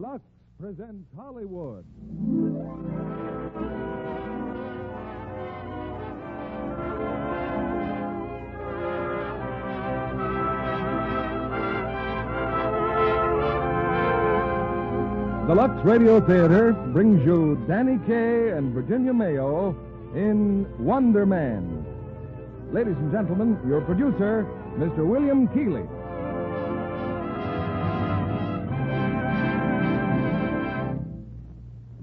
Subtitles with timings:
[0.00, 0.22] Lux
[0.58, 1.84] presents Hollywood.
[15.46, 19.76] The Lux Radio Theater brings you Danny Kaye and Virginia Mayo
[20.14, 21.84] in Wonder Man.
[22.72, 24.46] Ladies and gentlemen, your producer,
[24.78, 25.06] Mr.
[25.06, 25.86] William Keighley.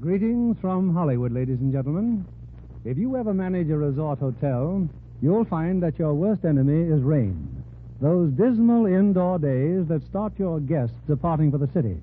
[0.07, 2.25] Greetings from Hollywood, ladies and gentlemen.
[2.85, 4.87] If you ever manage a resort hotel,
[5.21, 7.61] you'll find that your worst enemy is rain.
[7.99, 11.97] Those dismal indoor days that start your guests departing for the city.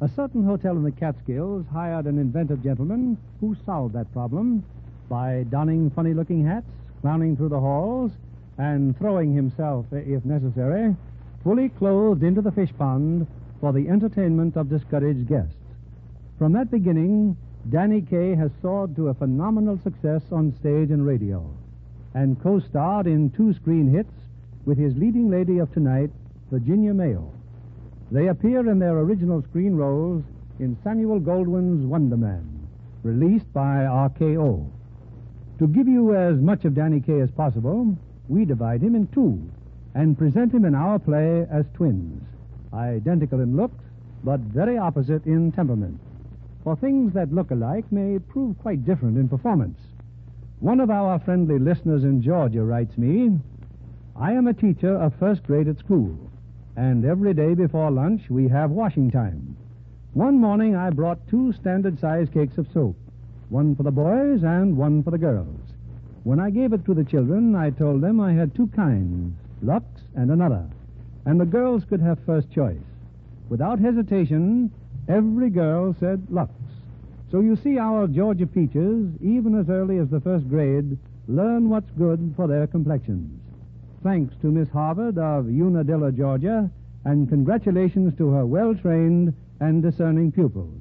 [0.00, 4.64] A certain hotel in the Catskills hired an inventive gentleman who solved that problem
[5.10, 6.70] by donning funny looking hats,
[7.02, 8.10] clowning through the halls,
[8.56, 10.96] and throwing himself, if necessary,
[11.44, 13.26] fully clothed into the fish pond
[13.60, 15.57] for the entertainment of discouraged guests.
[16.38, 17.36] From that beginning,
[17.68, 21.44] Danny Kaye has soared to a phenomenal success on stage and radio,
[22.14, 24.12] and co starred in two screen hits
[24.64, 26.10] with his leading lady of tonight,
[26.52, 27.32] Virginia Mayo.
[28.12, 30.22] They appear in their original screen roles
[30.60, 32.68] in Samuel Goldwyn's Wonder Man,
[33.02, 34.64] released by RKO.
[35.58, 37.96] To give you as much of Danny Kaye as possible,
[38.28, 39.42] we divide him in two
[39.94, 42.22] and present him in our play as twins,
[42.72, 43.82] identical in looks,
[44.22, 45.98] but very opposite in temperament.
[46.68, 49.78] For things that look alike may prove quite different in performance.
[50.60, 53.38] One of our friendly listeners in Georgia writes me
[54.14, 56.14] I am a teacher of first grade at school,
[56.76, 59.56] and every day before lunch we have washing time.
[60.12, 62.96] One morning I brought two standard size cakes of soap,
[63.48, 65.72] one for the boys and one for the girls.
[66.24, 69.86] When I gave it to the children, I told them I had two kinds, Lux
[70.14, 70.66] and another,
[71.24, 72.76] and the girls could have first choice.
[73.48, 74.70] Without hesitation,
[75.08, 76.52] every girl said Lux.
[77.30, 80.96] So you see, our Georgia peaches, even as early as the first grade,
[81.26, 83.40] learn what's good for their complexions.
[84.02, 86.70] Thanks to Miss Harvard of Unadilla, Georgia,
[87.04, 90.80] and congratulations to her well trained and discerning pupils.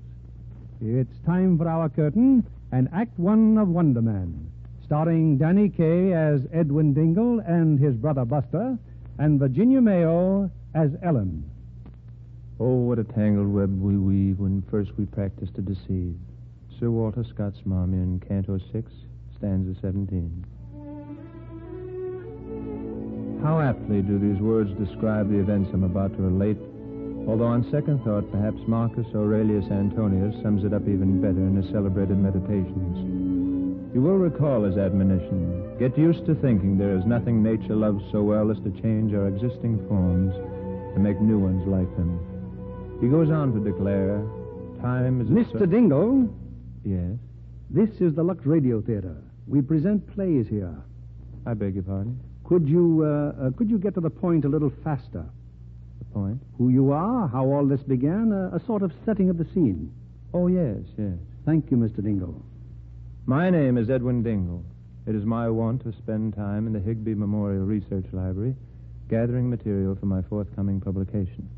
[0.82, 4.52] It's time for our curtain and Act One of Wonder Man,
[4.86, 8.78] starring Danny Kaye as Edwin Dingle and his brother Buster,
[9.18, 11.44] and Virginia Mayo as Ellen.
[12.60, 16.18] Oh, what a tangled web we weave when first we practice to deceive.
[16.80, 18.92] Sir Walter Scott's Marmion Canto 6,
[19.38, 20.44] stanza 17.
[23.44, 26.58] How aptly do these words describe the events I'm about to relate,
[27.30, 31.70] although on second thought, perhaps Marcus Aurelius Antoninus sums it up even better in his
[31.70, 33.94] celebrated Meditations.
[33.94, 38.24] You will recall his admonition get used to thinking there is nothing nature loves so
[38.24, 40.34] well as to change our existing forms
[40.96, 42.37] to make new ones like them.
[43.02, 44.24] He goes on to declare,
[44.82, 45.28] time is.
[45.28, 45.70] Mr.
[45.70, 46.30] Dingle,
[46.84, 47.18] Yes,
[47.70, 49.16] this is the Lux Radio Theater.
[49.46, 50.74] We present plays here.
[51.46, 52.20] I beg your pardon.
[52.44, 55.26] Could you uh, uh, could you get to the point a little faster?
[56.00, 56.42] The point?
[56.58, 59.92] Who you are, how all this began, a, a sort of setting of the scene.
[60.34, 61.14] Oh, yes, yes.
[61.46, 62.04] Thank you, Mr.
[62.04, 62.42] Dingle.
[63.26, 64.64] My name is Edwin Dingle.
[65.06, 68.56] It is my wont to spend time in the Higby Memorial Research Library
[69.10, 71.50] gathering material for my forthcoming publication.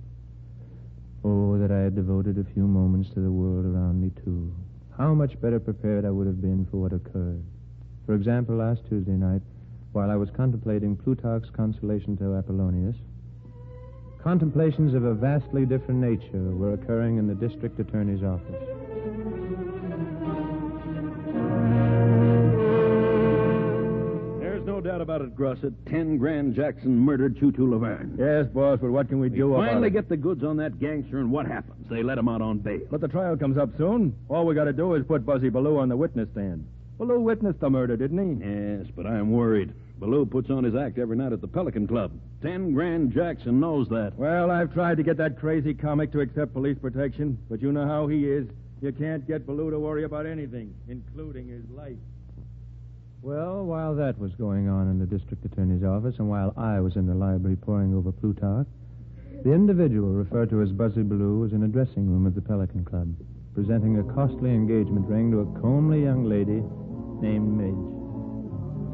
[1.23, 4.53] Oh, that I had devoted a few moments to the world around me, too.
[4.97, 7.43] How much better prepared I would have been for what occurred.
[8.05, 9.41] For example, last Tuesday night,
[9.91, 12.95] while I was contemplating Plutarch's consolation to Apollonius,
[14.23, 18.78] contemplations of a vastly different nature were occurring in the district attorney's office.
[25.19, 25.73] No doubt about it, Grosset.
[25.89, 28.15] Ten Grand Jackson murdered Tutu Laverne.
[28.17, 30.79] Yes, boss, but what can we, We do about finally get the goods on that
[30.79, 31.87] gangster, and what happens?
[31.89, 32.81] They let him out on bail.
[32.89, 34.15] But the trial comes up soon.
[34.29, 36.67] All we got to do is put Buzzy Ballou on the witness stand.
[36.97, 38.45] Ballou witnessed the murder, didn't he?
[38.45, 39.73] Yes, but I'm worried.
[39.99, 42.11] Ballou puts on his act every night at the Pelican Club.
[42.41, 44.13] Ten Grand Jackson knows that.
[44.17, 47.85] Well, I've tried to get that crazy comic to accept police protection, but you know
[47.85, 48.47] how he is.
[48.81, 51.97] You can't get Ballou to worry about anything, including his life.
[53.21, 56.95] Well, while that was going on in the district attorney's office and while I was
[56.95, 58.67] in the library poring over Plutarch,
[59.43, 62.85] the individual referred to as Buzzy Ballou was in a dressing room at the Pelican
[62.85, 63.13] Club,
[63.53, 66.63] presenting a costly engagement ring to a comely young lady
[67.19, 67.75] named Midge.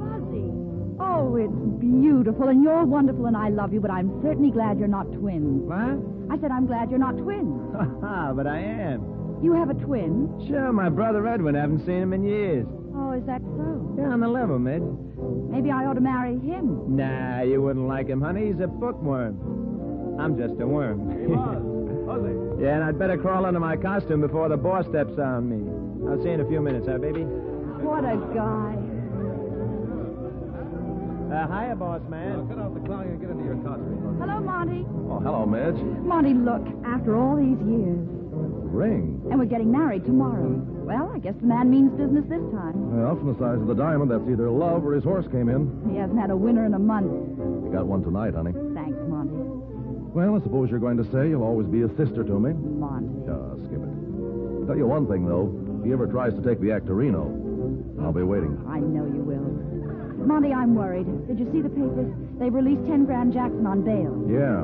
[0.02, 0.50] Fuzzy.
[1.00, 4.88] Oh, it's beautiful, and you're wonderful, and I love you, but I'm certainly glad you're
[4.88, 5.70] not twins.
[5.70, 6.02] What?
[6.34, 7.76] I said I'm glad you're not twins.
[7.76, 9.40] Ha ha, but I am.
[9.44, 10.34] You have a twin?
[10.48, 11.56] Sure, my brother Edwin.
[11.56, 12.66] I Haven't seen him in years.
[12.98, 13.96] Oh, is that so?
[13.98, 14.84] Yeah, on the level, Midge.
[15.52, 16.96] Maybe I ought to marry him.
[16.96, 18.48] Nah, you wouldn't like him, honey.
[18.52, 19.36] He's a bookworm.
[20.20, 21.08] I'm just a worm.
[22.06, 22.64] Buzzy.
[22.64, 25.60] yeah, and I'd better crawl into my costume before the boss steps on me.
[26.10, 27.24] I'll see you in a few minutes, huh, baby?
[27.24, 28.76] What a guy.
[31.26, 32.48] Uh, hiya, boss man.
[32.48, 34.18] Cut out the clown and get into your costume.
[34.22, 34.86] Hello, Monty.
[35.10, 35.76] Oh, hello, Midge.
[36.06, 38.08] Monty, look, after all these years,
[38.72, 39.20] Ring.
[39.30, 40.64] and we're getting married tomorrow.
[40.86, 42.78] Well, I guess the man means business this time.
[42.94, 45.66] Well, from the size of the diamond, that's either love or his horse came in.
[45.90, 47.10] He hasn't had a winner in a month.
[47.10, 48.54] You got one tonight, honey.
[48.78, 49.34] Thanks, Monty.
[50.14, 52.54] Well, I suppose you're going to say you'll always be a sister to me.
[52.54, 53.26] Monty.
[53.26, 53.92] Uh, skip it.
[54.62, 55.50] I'll tell you one thing, though.
[55.82, 57.34] If he ever tries to take me back to Reno,
[58.02, 58.54] I'll be waiting.
[58.70, 59.50] I know you will.
[60.26, 61.06] Monty, I'm worried.
[61.28, 62.14] Did you see the papers?
[62.40, 64.14] They've released 10 Grand Jackson on bail.
[64.30, 64.64] Yeah.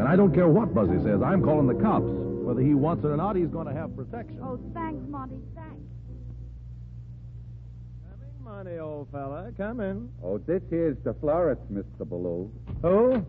[0.00, 1.20] And I don't care what Buzzy says.
[1.22, 2.08] I'm calling the cops.
[2.48, 4.40] Whether he wants it or not, he's going to have protection.
[4.42, 5.36] Oh, thanks, Monty.
[8.58, 8.70] Thanks.
[8.70, 9.52] Coming, Monty, old fella.
[9.56, 10.10] Coming.
[10.22, 12.08] Oh, this here's the florist, Mr.
[12.08, 12.50] Ballou.
[12.82, 13.24] Who?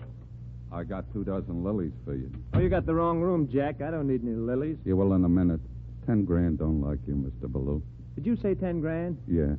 [0.71, 2.31] I got two dozen lilies for you.
[2.53, 3.81] Oh, you got the wrong room, Jack.
[3.81, 4.77] I don't need any lilies.
[4.85, 5.59] You will in a minute.
[6.05, 7.51] Ten grand don't like you, Mr.
[7.51, 7.81] Ballou.
[8.15, 9.17] Did you say ten grand?
[9.27, 9.55] Yeah.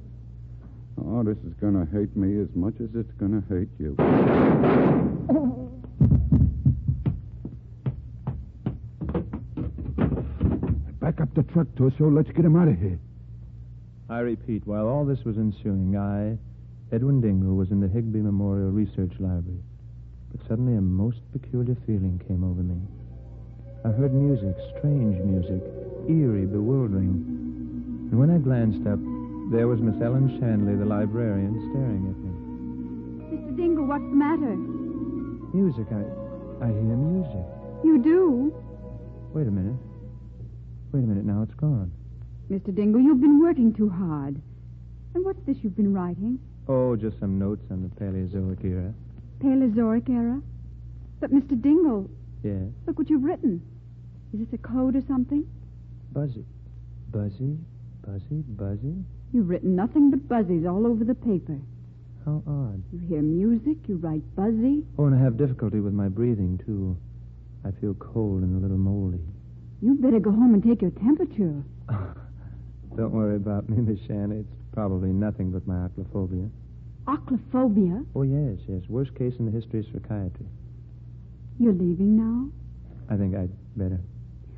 [1.05, 3.95] Oh, this is gonna hate me as much as it's gonna hate you.
[11.01, 12.11] Back up the truck, Torso.
[12.11, 12.99] Let's get him out of here.
[14.11, 16.37] I repeat, while all this was ensuing, I,
[16.93, 19.63] Edwin Dingle, was in the Higby Memorial Research Library.
[20.33, 22.75] But suddenly a most peculiar feeling came over me.
[23.85, 25.63] I heard music, strange music,
[26.11, 27.23] eerie, bewildering.
[28.11, 28.99] And when I glanced up,
[29.55, 32.35] there was Miss Ellen Shanley, the librarian, staring at me.
[33.31, 33.57] Mr.
[33.57, 34.59] Dingle, what's the matter?
[35.55, 36.03] Music, I,
[36.67, 37.47] I hear music.
[37.87, 38.51] You do?
[39.33, 39.79] Wait a minute.
[40.91, 41.93] Wait a minute, now it's gone.
[42.51, 42.75] Mr.
[42.75, 44.41] Dingle, you've been working too hard.
[45.15, 46.39] And what's this you've been writing?
[46.69, 48.93] Oh, just some notes on the Paleozoic era.
[49.41, 50.41] Paleozoic era?
[51.21, 51.61] But, Mr.
[51.61, 52.09] Dingle,
[52.43, 52.63] Yes.
[52.87, 53.61] look what you've written.
[54.33, 55.45] Is this a code or something?
[56.13, 56.45] Buzzy.
[57.13, 57.59] Buzzy,
[58.07, 58.95] buzzy, buzzy.
[59.33, 61.59] You've written nothing but buzzies all over the paper.
[62.25, 62.83] How odd.
[62.93, 64.85] You hear music, you write buzzy.
[64.99, 66.97] Oh, and I have difficulty with my breathing, too.
[67.65, 69.21] I feel cold and a little moldy.
[69.83, 71.63] You'd better go home and take your temperature.
[72.97, 74.39] Don't worry about me, Miss Shanley.
[74.41, 76.51] It's probably nothing but my acrophobia.
[77.07, 78.05] Oclophobia.
[78.15, 78.83] Oh, yes, yes.
[78.89, 80.47] Worst case in the history of psychiatry.
[81.59, 82.49] You're leaving now?
[83.13, 84.01] I think I'd better.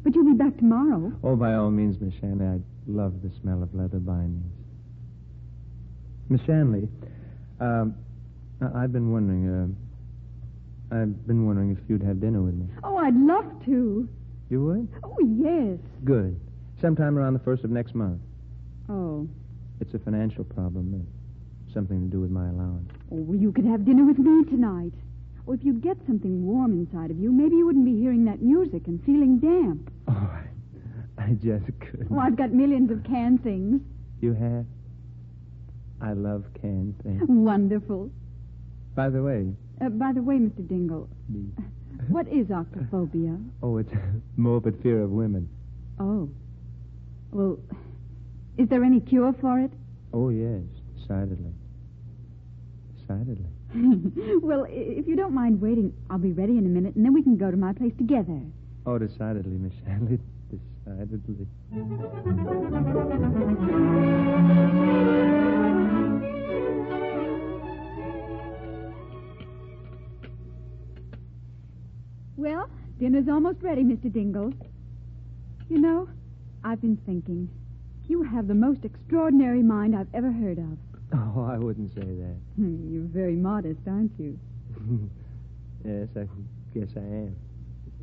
[0.03, 1.13] But you'll be back tomorrow.
[1.23, 2.47] Oh, by all means, Miss Shanley.
[2.47, 4.53] I love the smell of leather bindings.
[6.29, 6.89] Miss Shanley,
[7.61, 7.95] um,
[8.61, 12.67] I- I've been wondering, uh, I've been wondering if you'd have dinner with me.
[12.83, 14.09] Oh, I'd love to.
[14.51, 14.89] You would?
[15.05, 15.79] Oh, yes.
[16.05, 16.39] Good.
[16.83, 18.21] Sometime around the first of next month.
[18.91, 19.29] Oh.
[19.81, 21.07] It's a financial problem.
[21.73, 22.91] Something to do with my allowance.
[23.11, 24.93] Oh, well, you could have dinner with me tonight.
[25.47, 28.43] Oh, if you'd get something warm inside of you, maybe you wouldn't be hearing that
[28.43, 29.91] music and feeling damp.
[30.09, 30.31] Oh,
[31.19, 32.09] I, I just couldn't.
[32.11, 33.81] Oh, I've got millions of canned things.
[34.21, 34.67] You have?
[36.01, 37.23] I love canned things.
[37.29, 38.11] Wonderful.
[38.97, 40.67] By the way, Uh, by the way, Mr.
[40.69, 41.39] Dingle, the,
[42.09, 43.41] what is octophobia?
[43.63, 43.93] oh, it's
[44.37, 45.49] morbid fear of women.
[46.01, 46.29] Oh.
[47.33, 47.59] Well,
[48.59, 49.71] is there any cure for it?
[50.13, 50.61] Oh, yes,
[51.01, 51.53] decidedly.
[53.01, 53.47] Decidedly.
[54.43, 57.23] well, if you don't mind waiting, I'll be ready in a minute, and then we
[57.23, 58.39] can go to my place together.
[58.85, 60.21] Oh, decidedly, Miss Shanley.
[60.85, 61.47] Decidedly.
[72.37, 74.13] Well, dinner's almost ready, Mr.
[74.13, 74.53] Dingle.
[75.71, 76.09] You know,
[76.65, 77.49] I've been thinking.
[78.09, 80.79] You have the most extraordinary mind I've ever heard of.
[81.15, 82.37] Oh, I wouldn't say that.
[82.57, 84.39] You're very modest, aren't you?
[85.85, 86.27] yes, I
[86.75, 87.37] guess I am.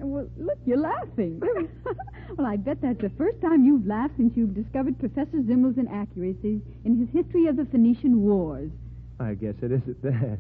[0.02, 1.42] Well, look, you're laughing.
[2.38, 6.62] well, I bet that's the first time you've laughed since you've discovered Professor Zimmel's inaccuracies
[6.86, 8.72] in his history of the Phoenician Wars.
[9.20, 10.38] I guess it is at that.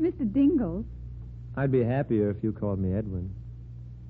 [0.00, 0.32] Mr.
[0.32, 0.84] Dingle,
[1.56, 3.30] I'd be happier if you called me Edwin.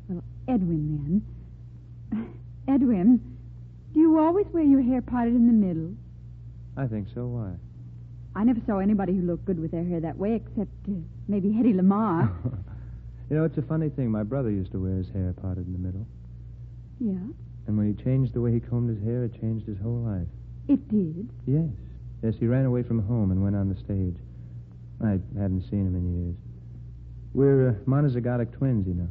[0.08, 1.33] well, Edwin, then.
[2.68, 3.20] Edwin,
[3.92, 5.92] do you always wear your hair parted in the middle?
[6.76, 7.26] I think so.
[7.26, 7.52] Why?
[8.34, 10.92] I never saw anybody who looked good with their hair that way, except uh,
[11.28, 12.30] maybe Hedy Lamarr.
[13.30, 14.10] You know, it's a funny thing.
[14.10, 16.06] My brother used to wear his hair parted in the middle.
[17.00, 17.16] yeah,
[17.66, 20.28] And when he changed the way he combed his hair, it changed his whole life.
[20.68, 21.30] it did.
[21.46, 21.70] Yes.
[22.22, 24.14] Yes, he ran away from home and went on the stage.
[25.02, 26.36] I hadn't seen him in years.
[27.32, 29.08] We're uh, monozygotic twins, you know.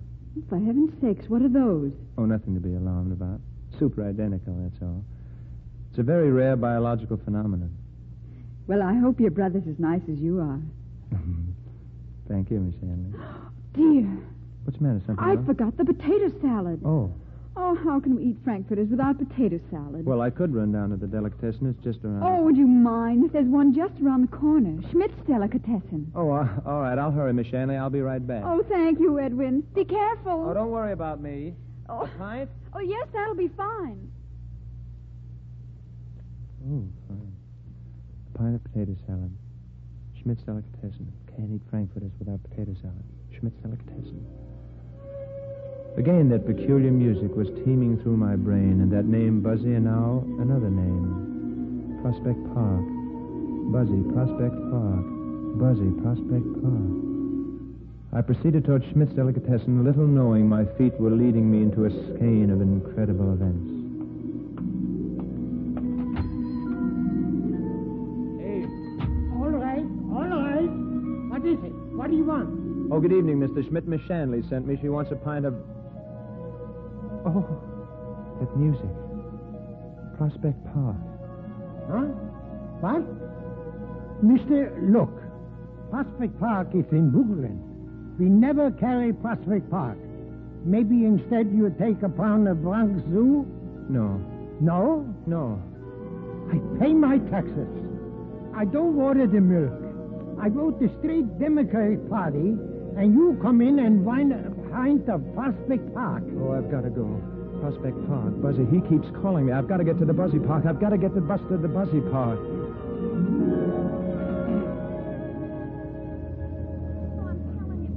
[0.50, 1.92] For heaven's sakes, what are those?
[2.18, 3.40] Oh, nothing to be alarmed about.
[3.80, 5.04] Super identical, that's all.
[5.92, 7.76] It's a very rare biological phenomenon.
[8.68, 10.60] Well, I hope your brother's as nice as you are.
[12.28, 13.14] Thank you, Miss Shanley.
[13.74, 14.10] Dear,
[14.64, 15.02] What's the matter?
[15.06, 15.46] Something I wrong?
[15.46, 16.82] forgot the potato salad.
[16.86, 17.12] Oh.
[17.56, 20.06] Oh, how can we eat frankfurters without potato salad?
[20.06, 21.68] Well, I could run down to the delicatessen.
[21.70, 22.24] It's just around.
[22.24, 23.30] Oh, would you mind?
[23.32, 24.82] There's one just around the corner.
[24.90, 26.12] Schmidt's Delicatessen.
[26.16, 26.98] Oh, uh, all right.
[26.98, 27.76] I'll hurry, Miss Shanley.
[27.76, 28.44] I'll be right back.
[28.44, 29.62] Oh, thank you, Edwin.
[29.76, 30.48] Be careful.
[30.50, 31.54] Oh, don't worry about me.
[31.90, 32.50] Oh, Pint?
[32.74, 34.12] oh yes, that'll be fine.
[36.66, 37.34] Oh, fine.
[38.34, 39.32] A pint of potato salad.
[40.22, 41.12] Schmidt's Delicatessen.
[41.36, 43.04] Can't eat frankfurters without potato salad.
[43.38, 44.26] Schmidt's Delicatessen.
[45.96, 50.26] Again, that peculiar music was teeming through my brain, and that name, Buzzy, and now
[50.42, 52.02] another name.
[52.02, 52.84] Prospect Park.
[53.70, 55.06] Buzzy, Prospect Park.
[55.62, 57.14] Buzzy, Prospect Park.
[58.12, 62.50] I proceeded toward Schmidt's Delicatessen, little knowing my feet were leading me into a skein
[62.50, 63.70] of incredible events.
[68.42, 68.66] Hey.
[69.38, 70.70] All right, all right.
[71.30, 71.74] What is it?
[71.94, 72.92] What do you want?
[72.92, 73.68] Oh, good evening, Mr.
[73.68, 73.88] Schmidt.
[73.88, 74.78] Miss Shanley sent me.
[74.82, 75.56] She wants a pint of.
[77.26, 77.46] Oh,
[78.40, 78.90] that music.
[80.18, 80.96] Prospect Park.
[81.90, 82.08] Huh?
[82.82, 83.04] What?
[84.24, 85.12] Mister, look.
[85.90, 87.60] Prospect Park is in Brooklyn.
[88.20, 89.98] We never carry Prospect Park.
[90.66, 93.46] Maybe instead you take upon the Bronx Zoo?
[93.90, 94.20] No,
[94.62, 95.06] No?
[95.28, 95.62] no.
[96.52, 97.68] I pay my taxes.
[98.56, 99.74] I don't order the milk.
[100.42, 102.56] I vote the straight Democratic Party,
[102.98, 104.32] and you come in and find
[104.74, 106.24] a pint of Prospect Park.
[106.42, 107.22] Oh, I've got to go.
[107.62, 108.42] Prospect Park.
[108.42, 109.54] Buzzy, he keeps calling me.
[109.54, 110.66] I've got to get to the Buzzy Park.
[110.66, 112.40] I've got to get the bus to the Buzzy Park.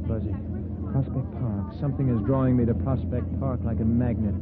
[0.06, 0.34] Buzzy,
[0.92, 1.74] Prospect Park.
[1.80, 4.34] Something is drawing me to Prospect Park like a magnet.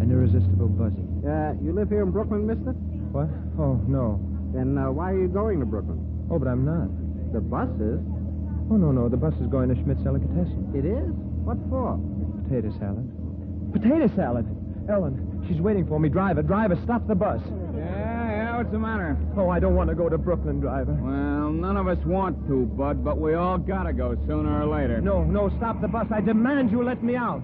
[0.00, 1.02] An irresistible Buzzy.
[1.26, 2.72] Uh, you live here in Brooklyn, mister?
[3.10, 3.28] What?
[3.58, 4.20] Oh, no.
[4.54, 5.98] Then uh, why are you going to Brooklyn?
[6.30, 6.88] Oh, but I'm not.
[7.32, 7.98] The bus is.
[8.70, 9.08] Oh, no, no.
[9.08, 10.70] The bus is going to Schmidt's Delicatessen.
[10.72, 11.10] It is?
[11.48, 11.96] What for?
[12.44, 13.08] Potato salad.
[13.72, 14.44] Potato salad!
[14.90, 16.10] Ellen, she's waiting for me.
[16.10, 17.40] Driver, driver, stop the bus.
[17.74, 19.16] Yeah, yeah, what's the matter?
[19.34, 20.92] Oh, I don't want to go to Brooklyn, driver.
[20.92, 25.00] Well, none of us want to, Bud, but we all gotta go sooner or later.
[25.00, 26.06] No, no, stop the bus.
[26.12, 27.42] I demand you let me out.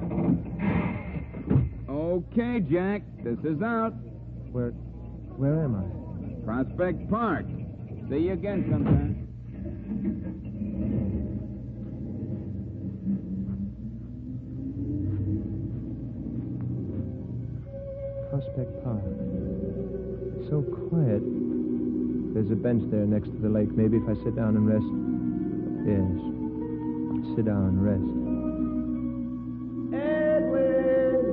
[1.88, 3.94] Okay, Jack, this is out.
[4.52, 4.72] Where,
[5.38, 6.44] where am I?
[6.44, 7.46] Prospect Park.
[8.10, 9.23] See you again sometime.
[18.34, 18.98] Prospect Park.
[20.50, 21.22] So quiet.
[22.34, 23.70] There's a bench there next to the lake.
[23.70, 24.90] Maybe if I sit down and rest.
[25.86, 26.02] Yes.
[27.36, 28.02] Sit down and rest.
[29.94, 31.30] Edwin!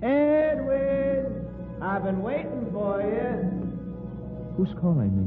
[0.00, 1.82] Edwin!
[1.82, 4.54] I've been waiting for you.
[4.56, 5.26] Who's calling me?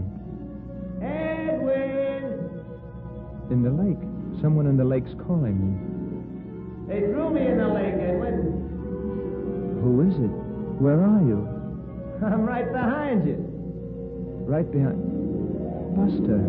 [1.06, 2.48] Edwin!
[3.52, 4.00] In the lake.
[4.42, 5.76] Someone in the lake's calling me.
[6.88, 8.70] They threw me in the lake, Edwin.
[9.84, 10.41] Who is it?
[10.82, 11.48] Where are you?
[12.26, 13.38] I'm right behind you.
[14.50, 14.98] Right behind.
[15.96, 16.40] Buster.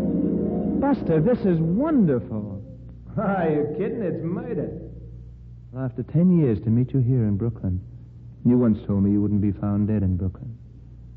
[0.81, 2.65] Buster, this is wonderful.
[3.19, 4.01] Are you kidding?
[4.01, 4.71] It's murder.
[5.71, 7.79] Well, after ten years to meet you here in Brooklyn.
[8.47, 10.57] You once told me you wouldn't be found dead in Brooklyn.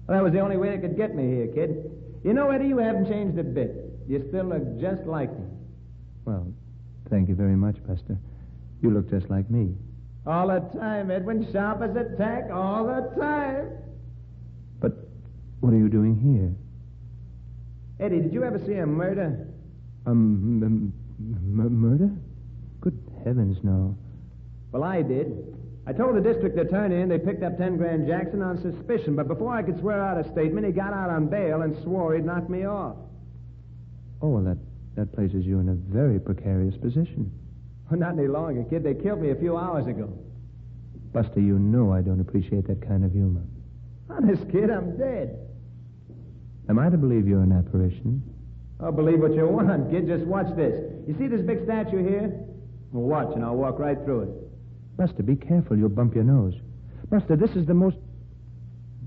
[0.07, 1.89] Well, that was the only way they could get me here, kid.
[2.25, 3.75] You know, Eddie, you haven't changed a bit.
[4.09, 5.45] You still look just like me.
[6.25, 6.53] Well,
[7.09, 8.17] thank you very much, Buster.
[8.81, 9.73] You look just like me.
[10.27, 11.47] All the time, Edwin.
[11.51, 13.69] Sharp as a tack, all the time.
[14.79, 14.93] But
[15.59, 16.53] what are you doing here?
[18.05, 19.47] Eddie, did you ever see a murder?
[20.05, 22.09] Um, m- m- murder?
[22.81, 23.95] Good heavens, no.
[24.71, 25.55] Well, I did.
[25.87, 29.27] I told the district attorney and they picked up 10 grand Jackson on suspicion, but
[29.27, 32.25] before I could swear out a statement, he got out on bail and swore he'd
[32.25, 32.95] knock me off.
[34.21, 34.57] Oh, well, that,
[34.95, 37.31] that places you in a very precarious position.
[37.89, 38.83] Well, not any longer, kid.
[38.83, 40.09] They killed me a few hours ago.
[41.13, 43.41] Buster, you know I don't appreciate that kind of humor.
[44.09, 45.37] Honest, kid, I'm dead.
[46.67, 48.23] Am I to believe you're an apparition?
[48.79, 50.07] Oh, believe what you want, kid.
[50.07, 50.75] Just watch this.
[51.07, 52.33] You see this big statue here?
[52.91, 54.97] Well, watch, and I'll walk right through it.
[54.97, 55.77] Buster, be careful.
[55.77, 56.55] You'll bump your nose.
[57.09, 57.97] Buster, this is the most.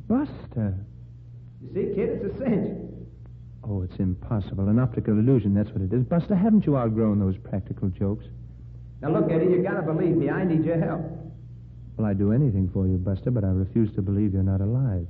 [0.06, 0.74] Buster!
[1.60, 2.78] You see, kid, it's a cinch.
[3.64, 4.68] Oh, it's impossible.
[4.68, 6.04] An optical illusion, that's what it is.
[6.04, 8.24] Buster, haven't you outgrown those practical jokes?
[9.00, 10.28] Now, look, Eddie, You've gotta believe me.
[10.30, 11.02] I need your help.
[11.96, 15.06] Well, I'd do anything for you, Buster, but I refuse to believe you're not alive.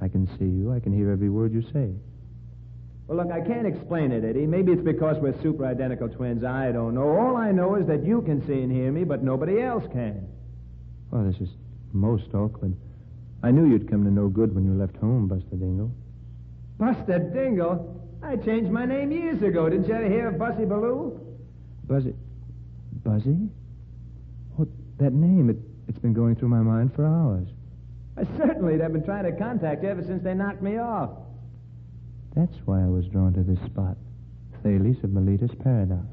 [0.00, 0.72] I can see you.
[0.72, 1.92] I can hear every word you say.
[3.06, 4.46] Well, look, I can't explain it, Eddie.
[4.46, 6.42] Maybe it's because we're super identical twins.
[6.42, 7.08] I don't know.
[7.08, 10.26] All I know is that you can see and hear me, but nobody else can.
[11.10, 11.50] Well, this is
[11.92, 12.74] most awkward.
[13.42, 15.92] I knew you'd come to no good when you left home, Buster Dingle.
[16.78, 18.00] Buster Dingle?
[18.22, 19.68] I changed my name years ago.
[19.68, 21.20] Didn't you ever hear of Buzzy Ballou?
[21.86, 22.14] Buzzy.
[23.02, 23.48] Buzzy?
[24.58, 25.56] Oh, that name, it,
[25.88, 27.48] it's been going through my mind for hours.
[28.16, 31.10] Uh, certainly, they've been trying to contact you ever since they knocked me off.
[32.36, 33.96] That's why I was drawn to this spot.
[34.62, 36.06] Thales of Miletus Paradox.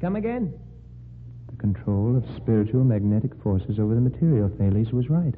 [0.00, 0.52] Come again?
[1.50, 4.50] The control of spiritual magnetic forces over the material.
[4.58, 5.34] Thales was right.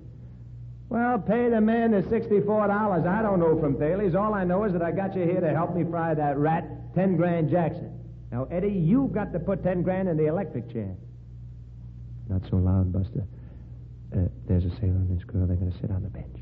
[0.89, 3.07] Well, pay the man the $64.
[3.07, 4.15] I don't know from Thales.
[4.15, 6.95] All I know is that I got you here to help me fry that rat,
[6.95, 8.00] 10 grand Jackson.
[8.33, 10.95] Now, Eddie, you've got to put 10 grand in the electric chair.
[12.29, 13.27] Not so loud, Buster.
[14.15, 15.47] Uh, there's a sailor and this girl.
[15.47, 16.37] They're going to sit on the bench.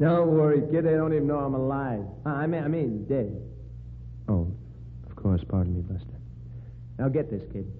[0.00, 0.84] Don't worry, kid.
[0.84, 2.04] They don't even know I'm alive.
[2.26, 3.40] Uh, I mean, I mean, dead.
[4.28, 4.52] Oh,
[5.08, 5.40] of course.
[5.48, 6.18] Pardon me, Buster.
[6.98, 7.70] Now, get this, kid.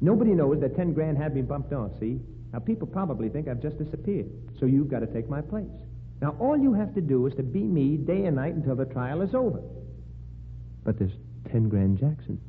[0.00, 2.20] Nobody knows that 10 grand had me bumped off, see?
[2.52, 4.26] Now, people probably think I've just disappeared,
[4.58, 5.70] so you've got to take my place.
[6.20, 8.84] Now, all you have to do is to be me day and night until the
[8.84, 9.60] trial is over.
[10.84, 11.12] But there's
[11.50, 12.40] 10 grand Jackson.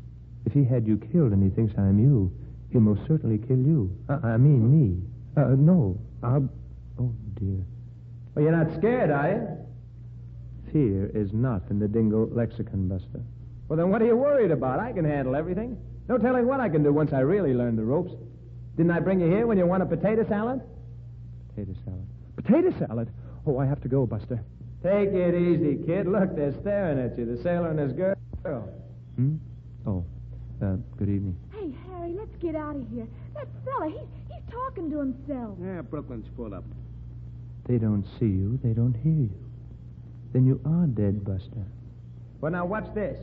[0.45, 2.31] If he had you killed and he thinks I'm you,
[2.71, 3.95] he'll most certainly kill you.
[4.09, 5.01] Uh, I mean me.
[5.37, 5.99] Uh, no.
[6.21, 6.49] I'll...
[6.99, 7.63] Oh, dear.
[8.35, 9.47] Well, you're not scared, are you?
[10.71, 13.21] Fear is not in the dingo lexicon, Buster.
[13.67, 14.79] Well, then what are you worried about?
[14.79, 15.77] I can handle everything.
[16.09, 18.11] No telling what I can do once I really learn the ropes.
[18.75, 20.61] Didn't I bring you here when you want a potato salad?
[21.49, 22.07] Potato salad.
[22.35, 23.09] Potato salad?
[23.45, 24.43] Oh, I have to go, Buster.
[24.81, 26.07] Take it easy, kid.
[26.07, 28.15] Look, they're staring at you, the sailor and his girl.
[29.15, 29.35] Hmm?
[29.85, 30.03] Oh,
[30.63, 31.35] uh, good evening.
[31.51, 33.07] Hey, Harry, let's get out of here.
[33.35, 35.57] That fella, he's, he's talking to himself.
[35.61, 36.63] Yeah, Brooklyn's full up.
[37.67, 38.59] They don't see you.
[38.63, 39.31] They don't hear you.
[40.31, 41.65] Then you are dead, Buster.
[42.41, 43.19] Well, now, watch this.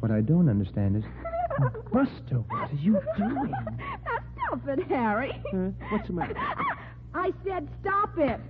[0.00, 1.04] What I don't understand is...
[1.92, 3.50] Buster, what are you doing?
[3.50, 5.32] Now, stop it, Harry.
[5.50, 5.70] Huh?
[5.90, 6.36] What's the matter?
[7.14, 8.40] I said stop it.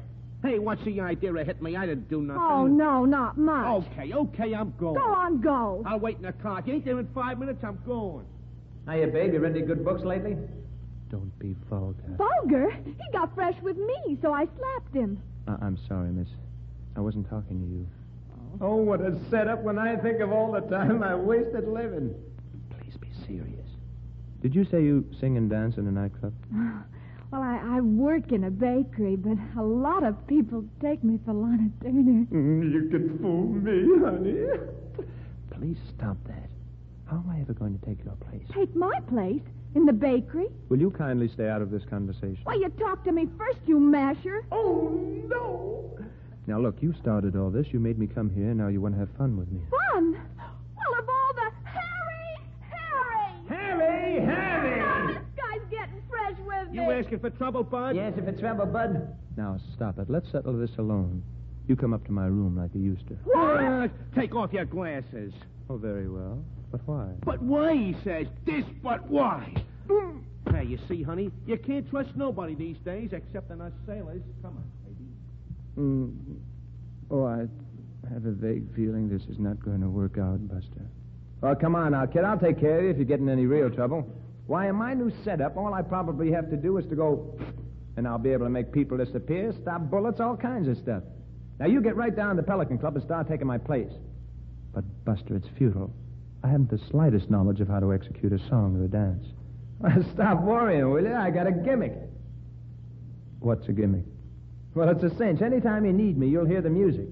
[0.43, 1.77] Hey, what's the idea of hitting me?
[1.77, 2.43] I didn't do nothing.
[2.43, 3.85] Oh, no, not much.
[3.93, 4.95] Okay, okay, I'm going.
[4.95, 5.83] Go on, go.
[5.85, 6.61] I'll wait in the car.
[6.61, 8.25] If you ain't there in five minutes, I'm going.
[8.89, 9.33] Hiya, babe.
[9.33, 10.37] You read any good books lately?
[11.11, 12.03] Don't be vulgar.
[12.17, 12.71] Vulgar?
[12.85, 15.21] He got fresh with me, so I slapped him.
[15.49, 16.29] Uh, I'm sorry, miss.
[16.97, 17.87] I wasn't talking to you.
[18.61, 22.15] Oh, what a setup when I think of all the time I wasted living.
[22.71, 23.67] Please be serious.
[24.41, 26.33] Did you say you sing and dance in a nightclub?
[27.31, 31.35] Well, I, I work in a bakery, but a lot of people take me for
[31.35, 32.25] Lana Turner.
[32.33, 34.47] Mm, you can fool me, honey.
[35.51, 36.49] Please stop that.
[37.05, 38.43] How am I ever going to take your place?
[38.55, 39.43] Take my place
[39.75, 40.47] in the bakery?
[40.69, 42.41] Will you kindly stay out of this conversation?
[42.45, 44.45] Why, you talk to me first, you masher.
[44.51, 45.99] Oh, no.
[46.47, 47.67] Now, look, you started all this.
[47.73, 48.55] You made me come here.
[48.55, 49.61] Now you want to have fun with me.
[49.93, 50.19] Fun?
[56.79, 56.95] You me.
[56.95, 57.97] asking for trouble, Bud?
[57.97, 59.17] Yes, if it's trouble, Bud.
[59.37, 60.09] Now, stop it.
[60.09, 61.23] Let's settle this alone.
[61.67, 63.39] You come up to my room like you used to.
[63.39, 63.89] Uh,
[64.19, 65.33] take off your glasses.
[65.69, 66.43] Oh, very well.
[66.71, 67.09] But why?
[67.25, 68.27] But why, he says.
[68.47, 69.53] This, but why?
[70.51, 74.23] Hey, you see, honey, you can't trust nobody these days except in us sailors.
[74.43, 75.05] Come on, baby.
[75.79, 76.37] Mm,
[77.11, 80.87] oh, I have a vague feeling this is not going to work out, Buster.
[81.41, 82.25] Well, come on now, kid.
[82.25, 84.11] I'll take care of you if you get in any real trouble.
[84.49, 87.39] Why, in my new setup, all I probably have to do is to go,
[87.99, 91.03] and I'll be able to make people disappear, stop bullets, all kinds of stuff.
[91.61, 93.93] Now, you get right down to Pelican Club and start taking my place.
[94.75, 95.93] But, Buster, it's futile.
[96.43, 99.27] I haven't the slightest knowledge of how to execute a song or a dance.
[100.15, 101.15] Stop worrying, will you?
[101.15, 101.93] I got a gimmick.
[103.41, 104.05] What's a gimmick?
[104.75, 105.43] Well, it's a cinch.
[105.43, 107.07] Anytime you need me, you'll hear the music.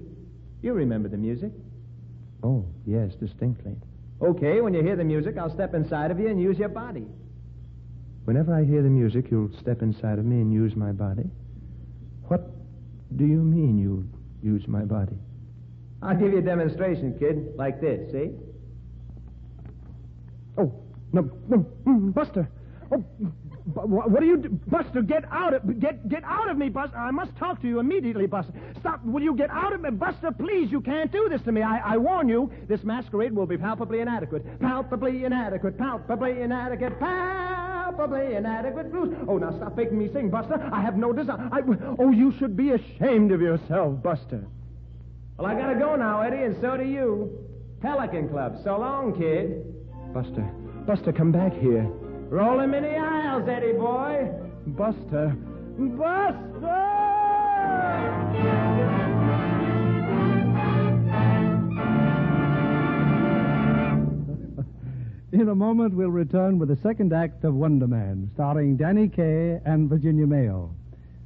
[0.63, 1.51] You remember the music?
[2.41, 3.75] Oh, yes, distinctly.
[4.23, 7.05] Okay, when you hear the music, I'll step inside of you and use your body.
[8.27, 11.23] Whenever I hear the music, you'll step inside of me and use my body?
[12.23, 12.41] What
[13.15, 14.03] do you mean you'll
[14.43, 15.15] use my body?
[16.01, 18.31] I'll give you a demonstration, kid, like this, see?
[20.57, 20.73] Oh,
[21.13, 22.49] no, no, mm, Buster.
[22.91, 22.97] Oh,
[23.73, 24.49] what are you do?
[24.67, 26.97] Buster, get out of get get out of me, Buster.
[26.97, 28.51] I must talk to you immediately, Buster.
[28.81, 29.05] Stop.
[29.05, 29.91] Will you get out of me?
[29.91, 31.61] Buster, please, you can't do this to me.
[31.61, 34.59] I, I warn you, this masquerade will be palpably inadequate.
[34.59, 35.77] Palpably inadequate.
[35.77, 36.99] Palpably inadequate.
[36.99, 37.66] Palpably
[38.05, 38.91] inadequate.
[38.91, 39.15] Blues.
[39.27, 40.69] Oh, now stop making me sing, Buster.
[40.71, 41.49] I have no desire.
[41.51, 41.61] I,
[41.99, 44.45] oh, you should be ashamed of yourself, Buster.
[45.37, 47.45] Well, I gotta go now, Eddie, and so do you.
[47.81, 48.59] Pelican Club.
[48.63, 49.63] So long, kid.
[50.13, 50.49] Buster,
[50.85, 51.83] Buster, come back here.
[52.29, 54.29] Roll him in the aisles, Eddie boy.
[54.67, 55.35] Buster.
[55.77, 56.97] Buster!
[65.37, 69.61] In a moment, we'll return with the second act of Wonder Man, starring Danny Kaye
[69.65, 70.73] and Virginia Mayo.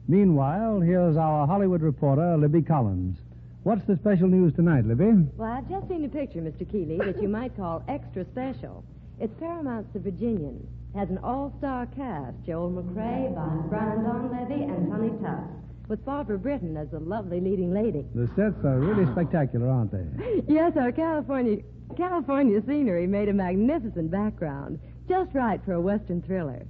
[0.09, 3.17] Meanwhile, here's our Hollywood reporter, Libby Collins.
[3.63, 5.13] What's the special news tonight, Libby?
[5.37, 6.69] Well, I've just seen a picture, Mr.
[6.69, 8.83] Keighley, that you might call extra special.
[9.21, 10.67] It's Paramount's The Virginians.
[10.93, 15.53] Has an all-star cast: Joel McCrea, Bon Brian Donlevy, and Sonny Tufts,
[15.87, 18.05] with Barbara Britton as the lovely leading lady.
[18.13, 20.43] The sets are really spectacular, aren't they?
[20.53, 21.59] Yes, our California
[21.97, 26.65] California scenery made a magnificent background, just right for a western thriller.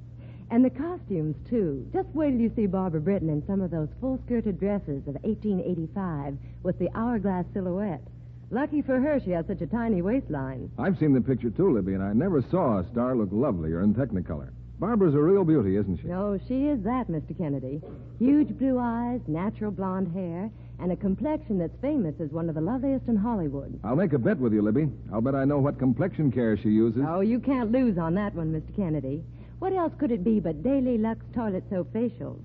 [0.49, 1.87] And the costumes, too.
[1.93, 6.37] Just wait till you see Barbara Britton in some of those full-skirted dresses of 1885
[6.63, 8.03] with the hourglass silhouette.
[8.49, 10.69] Lucky for her, she has such a tiny waistline.
[10.77, 13.93] I've seen the picture too, Libby, and I never saw a star look lovelier in
[13.93, 14.49] Technicolor.
[14.77, 16.11] Barbara's a real beauty, isn't she?
[16.11, 17.37] Oh, she is that, Mr.
[17.37, 17.81] Kennedy.
[18.19, 20.49] Huge blue eyes, natural blonde hair,
[20.81, 23.79] and a complexion that's famous as one of the loveliest in Hollywood.
[23.83, 24.89] I'll make a bet with you, Libby.
[25.13, 27.03] I'll bet I know what complexion care she uses.
[27.07, 28.75] Oh, you can't lose on that one, Mr.
[28.75, 29.23] Kennedy.
[29.59, 32.41] What else could it be but Daily Lux toilet soap facials?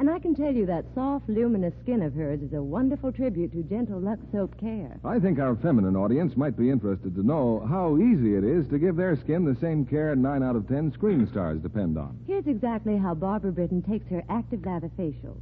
[0.00, 3.52] And I can tell you that soft, luminous skin of hers is a wonderful tribute
[3.52, 4.98] to gentle Lux soap care.
[5.04, 8.78] I think our feminine audience might be interested to know how easy it is to
[8.78, 12.18] give their skin the same care nine out of ten screen stars depend on.
[12.26, 15.40] Here's exactly how Barbara Britton takes her active lather facials.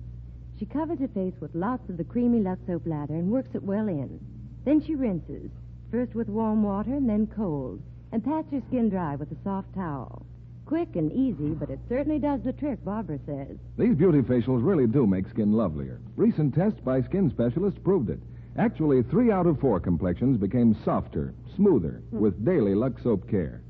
[0.62, 3.64] She covers her face with lots of the creamy Lux soap lather and works it
[3.64, 4.20] well in.
[4.64, 5.50] Then she rinses,
[5.90, 9.74] first with warm water and then cold, and pats her skin dry with a soft
[9.74, 10.24] towel.
[10.64, 13.56] Quick and easy, but it certainly does the trick, Barbara says.
[13.76, 16.00] These beauty facials really do make skin lovelier.
[16.14, 18.20] Recent tests by skin specialists proved it.
[18.56, 23.62] Actually, three out of four complexions became softer, smoother, with daily Lux Soap Care.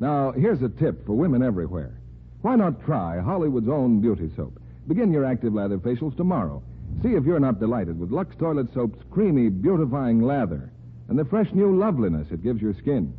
[0.00, 2.00] Now, here's a tip for women everywhere.
[2.40, 4.58] Why not try Hollywood's own beauty soap?
[4.88, 6.62] Begin your active lather facials tomorrow.
[7.02, 10.70] See if you're not delighted with Lux Toilet Soap's creamy, beautifying lather
[11.08, 13.14] and the fresh new loveliness it gives your skin.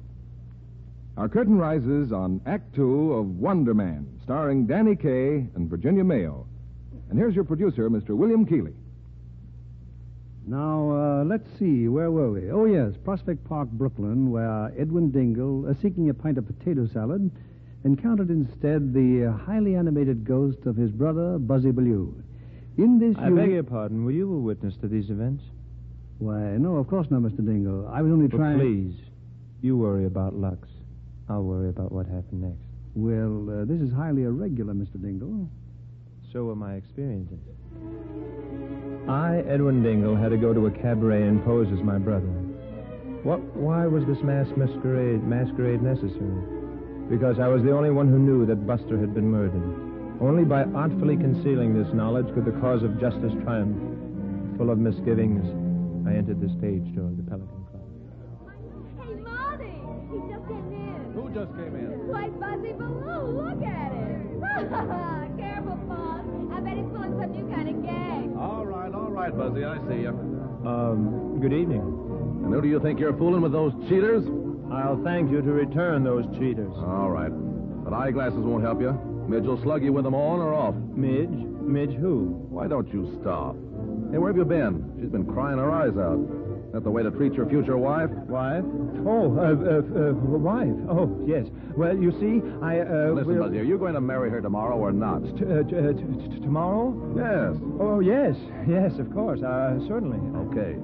[1.17, 6.45] Our curtain rises on Act Two of Wonder Man, starring Danny Kaye and Virginia Mayo.
[7.09, 8.09] And here's your producer, Mr.
[8.09, 8.73] William Keighley.
[10.47, 12.51] Now, uh, let's see, where were we?
[12.51, 17.31] Oh, yes, Prospect Park, Brooklyn, where Edwin Dingle, uh, seeking a pint of potato salad,
[17.85, 22.21] encountered instead the uh, highly animated ghost of his brother, Buzzy Ballou.
[22.77, 24.03] In this I beg your pardon.
[24.03, 25.43] Were you a witness to these events?
[26.17, 27.45] Why, no, of course not, Mr.
[27.45, 27.87] Dingle.
[27.93, 28.59] I was only But trying...
[28.59, 28.95] please,
[29.61, 30.67] you worry about Lux.
[31.29, 32.65] I'll worry about what happened next.
[32.95, 35.01] Well, uh, this is highly irregular, Mr.
[35.01, 35.49] Dingle.
[36.33, 37.39] So were my experiences.
[39.07, 42.27] I, Edwin Dingle, had to go to a cabaret and pose as my brother.
[43.23, 43.39] What?
[43.55, 46.54] Why was this mass masquerade masquerade necessary?
[47.09, 49.61] Because I was the only one who knew that Buster had been murdered.
[50.21, 53.77] Only by artfully concealing this knowledge could the cause of justice triumph.
[54.57, 55.43] Full of misgivings,
[56.07, 57.85] I entered the stage door of the Pelican Club.
[58.97, 59.75] Hey, Marty!
[60.09, 61.13] He just came in.
[61.13, 62.09] Who just came in?
[62.09, 63.37] Quite Buzzy Ballou.
[63.37, 64.41] Look at him.
[65.37, 66.25] Careful, boss.
[66.53, 68.37] I bet he's pulling some new kind of gag.
[68.39, 70.15] All right, all right, Buzzy, I see you.
[70.65, 71.81] Um, good evening.
[72.45, 74.23] And who do you think you're fooling with those cheaters?
[74.71, 76.71] I'll thank you to return those cheaters.
[76.75, 77.31] All right.
[77.83, 78.91] But eyeglasses won't help you.
[79.27, 80.75] Midge will slug you with them on or off.
[80.75, 81.29] Midge?
[81.29, 82.45] Midge who?
[82.49, 83.55] Why don't you stop?
[84.11, 84.93] Hey, where have you been?
[84.99, 86.19] She's been crying her eyes out.
[86.67, 88.09] Is That the way to treat your future wife?
[88.27, 88.63] Wife?
[89.07, 90.75] Oh, uh, uh, uh, wife.
[90.89, 91.45] Oh, yes.
[91.77, 93.11] Well, you see, I, uh...
[93.13, 95.23] Listen, Buzzy, are you going to marry her tomorrow or not?
[95.37, 96.91] T- uh, t- uh, t- t- tomorrow?
[97.15, 97.55] Yes.
[97.79, 98.35] Oh, yes.
[98.67, 99.41] Yes, of course.
[99.41, 100.19] Uh, certainly.
[100.51, 100.75] Okay.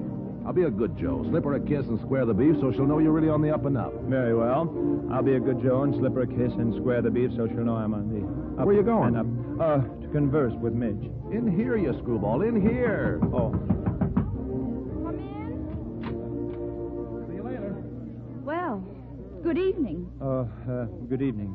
[0.46, 1.24] I'll be a good Joe.
[1.30, 3.50] Slip her a kiss and square the beef so she'll know you're really on the
[3.54, 3.92] up and up.
[4.04, 4.68] Very well.
[5.12, 7.46] I'll be a good Joe and slip her a kiss and square the beef so
[7.46, 8.22] she'll know I'm on the
[8.60, 9.14] up Where you going?
[9.16, 9.62] and up.
[9.62, 11.10] Uh, to converse with Midge.
[11.30, 12.42] In here, you screwball.
[12.42, 13.20] In here.
[13.32, 13.50] Oh.
[13.50, 17.26] Come in.
[17.28, 17.74] See you later.
[18.44, 18.82] Well,
[19.44, 20.10] good evening.
[20.20, 21.54] Uh, uh, good evening.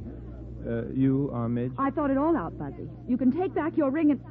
[0.66, 1.74] Uh, you are Midge?
[1.78, 2.88] I thought it all out, Buzzy.
[3.08, 4.22] You can take back your ring and.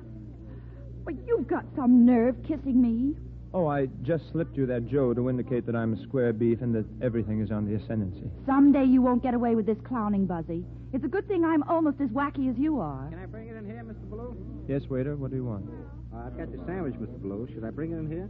[1.05, 3.15] Well, you've got some nerve kissing me.
[3.57, 6.75] Oh, I just slipped you that Joe to indicate that I'm a square beef and
[6.75, 8.29] that everything is on the ascendancy.
[8.45, 10.63] Someday you won't get away with this clowning, Buzzy.
[10.93, 13.09] It's a good thing I'm almost as wacky as you are.
[13.09, 14.11] Can I bring it in here, Mr.
[14.11, 14.37] Blue?
[14.69, 15.65] Yes, waiter, what do you want?
[16.13, 17.19] Uh, I've got your sandwich, Mr.
[17.19, 17.49] Blue.
[17.55, 18.29] Should I bring it in here?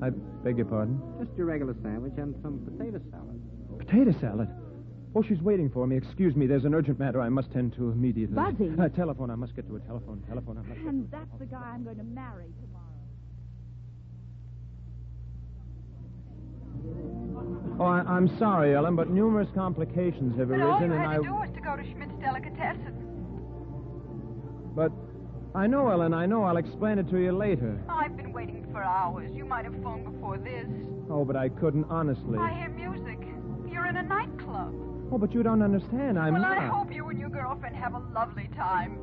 [0.00, 1.02] I beg your pardon?
[1.22, 3.42] Just your regular sandwich and some potato salad.
[3.78, 4.48] Potato salad?
[5.14, 5.98] Oh, she's waiting for me.
[5.98, 6.46] Excuse me.
[6.46, 8.34] There's an urgent matter I must tend to immediately.
[8.34, 8.72] Buzzy.
[8.80, 9.30] Uh, telephone.
[9.30, 10.24] I must get to a telephone.
[10.26, 10.56] Telephone.
[10.56, 12.48] I must get And that's the guy I'm going to marry
[17.80, 21.10] Oh, I, I'm sorry, Ellen, but numerous complications have But all arisen, you and had
[21.10, 21.16] I.
[21.16, 22.94] to do was to go to Schmidt's Delicatessen.
[24.74, 24.92] But
[25.54, 26.14] I know, Ellen.
[26.14, 26.44] I know.
[26.44, 27.82] I'll explain it to you later.
[27.88, 29.30] I've been waiting for hours.
[29.34, 30.66] You might have phoned before this.
[31.10, 32.38] Oh, but I couldn't honestly.
[32.38, 33.18] I hear music.
[33.70, 34.74] You're in a nightclub.
[35.10, 36.18] Oh, but you don't understand.
[36.18, 36.58] I'm well, not.
[36.58, 38.98] I hope you and your girlfriend have a lovely time.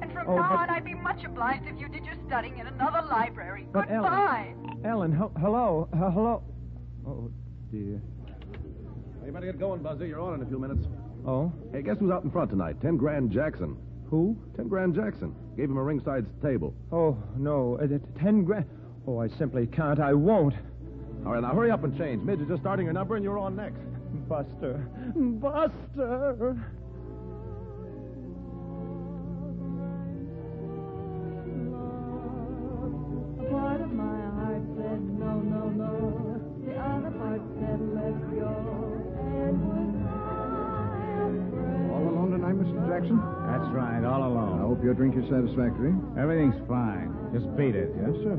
[0.00, 2.58] And from Oh, now but- on, I'd be much obliged if you did your studying
[2.58, 3.68] in another library.
[3.72, 4.54] But Ellen- Goodbye.
[4.84, 6.42] Ellen, he- hello, hello.
[7.06, 7.30] Oh
[7.70, 8.00] dear.
[9.20, 10.08] Hey, you better get going, Buzzy.
[10.08, 10.86] You're on in a few minutes.
[11.26, 11.52] Oh?
[11.72, 12.80] Hey, guess who's out in front tonight?
[12.80, 13.76] Ten Grand Jackson.
[14.08, 14.36] Who?
[14.56, 15.34] Ten Grand Jackson.
[15.56, 16.74] Gave him a ringside table.
[16.90, 18.66] Oh no, uh, ten grand.
[19.06, 20.00] Oh, I simply can't.
[20.00, 20.54] I won't.
[21.24, 22.22] All right, now hurry up and change.
[22.22, 23.80] Midge is just starting her number, and you're on next.
[24.28, 24.88] Buster.
[25.16, 26.60] Buster.
[44.82, 45.94] Your drink is satisfactory.
[46.18, 47.14] Everything's fine.
[47.32, 47.94] Just beat it.
[48.02, 48.34] Yes, sir.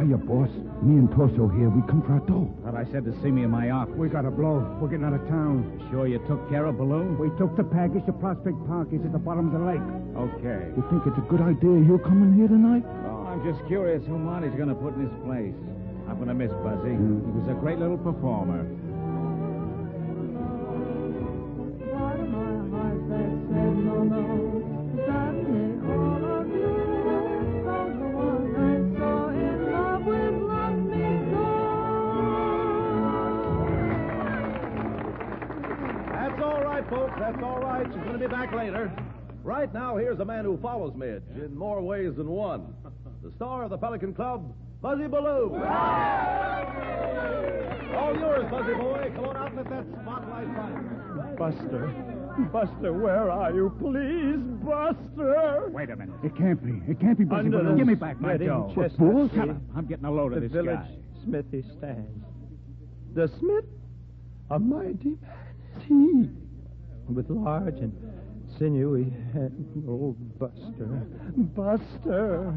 [0.00, 0.48] Hiya, boss.
[0.80, 1.68] Me and Torso here.
[1.68, 2.48] We come for a dough.
[2.64, 3.92] Thought I said to see me in my office.
[4.00, 4.64] We got a blow.
[4.80, 5.60] We're getting out of town.
[5.92, 7.20] Sure you took care of Ballou?
[7.20, 8.88] We took the package to Prospect Park.
[8.92, 9.84] It's at the bottom of the lake.
[10.16, 10.72] Okay.
[10.72, 12.88] You think it's a good idea you coming here tonight?
[13.04, 15.52] Oh, I'm just curious who Monty's going to put in his place.
[16.08, 16.96] I'm going to miss Buzzy.
[16.96, 17.20] Hmm.
[17.28, 18.64] He was a great little performer.
[37.30, 37.86] That's all right.
[37.86, 38.90] She's going to be back later.
[39.44, 42.74] Right now, here's a man who follows Midge in more ways than one.
[43.22, 45.54] The star of the Pelican Club, Buzzy Ballou.
[47.94, 49.12] All yours, Buzzy boy.
[49.14, 51.36] Come on out and let that spotlight shine.
[51.38, 51.86] Buster.
[52.52, 53.70] Buster, where are you?
[53.80, 55.68] Please, Buster.
[55.72, 56.14] Wait a minute.
[56.24, 56.82] It can't be.
[56.90, 57.76] It can't be Buzzy Under Balloon.
[57.76, 58.72] Give me back my spreading dough.
[58.74, 59.28] chestnut Bull?
[59.28, 59.56] tree, Shut up.
[59.76, 60.96] I'm getting a load of this village guy.
[61.24, 62.24] smithy stands.
[63.14, 63.64] The smith,
[64.50, 66.28] a mighty man is he,
[67.14, 67.92] with large and
[68.58, 69.66] sinewy hands.
[69.88, 70.86] Oh, Buster,
[71.54, 72.52] Buster.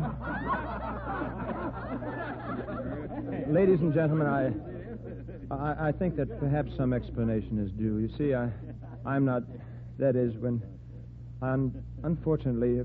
[3.48, 4.52] Ladies and gentlemen, I,
[5.54, 8.00] I, I think that perhaps some explanation is due.
[8.00, 8.50] You see, I,
[9.06, 9.44] I'm not.
[10.00, 10.62] That is, when,
[11.42, 12.82] I'm unfortunately.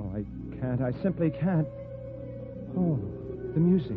[0.00, 0.24] Oh, I
[0.60, 0.82] can't.
[0.82, 1.68] I simply can't.
[2.76, 2.98] Oh,
[3.54, 3.96] the music.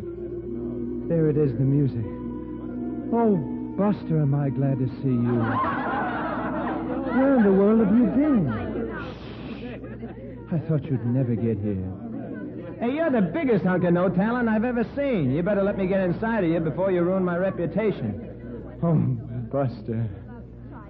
[1.08, 2.04] There it is, the music.
[3.12, 3.36] Oh,
[3.76, 5.77] Buster, am I glad to see you.
[7.18, 8.48] Where in the world have you been?
[10.52, 11.90] I thought you'd never get here.
[12.78, 15.32] Hey, you're the biggest hunk of no talent I've ever seen.
[15.32, 18.78] You better let me get inside of you before you ruin my reputation.
[18.84, 18.94] Oh,
[19.50, 20.08] Buster.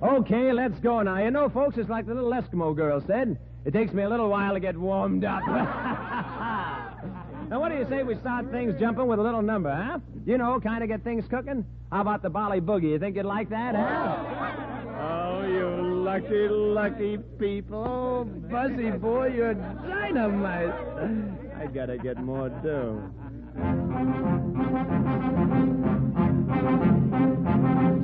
[0.02, 1.16] Okay, let's go now.
[1.16, 3.38] You know, folks, it's like the little Eskimo girl said.
[3.64, 5.40] It takes me a little while to get warmed up.
[5.46, 10.00] now, what do you say we start things jumping with a little number, huh?
[10.26, 11.64] You know, kind of get things cooking?
[11.90, 12.90] How about the Bali Boogie?
[12.90, 14.77] You think you'd like that, huh?
[16.18, 17.84] Lucky, lucky people.
[17.86, 20.74] Oh, Buzzy boy, you're dynamite.
[21.56, 23.08] I gotta get more dough.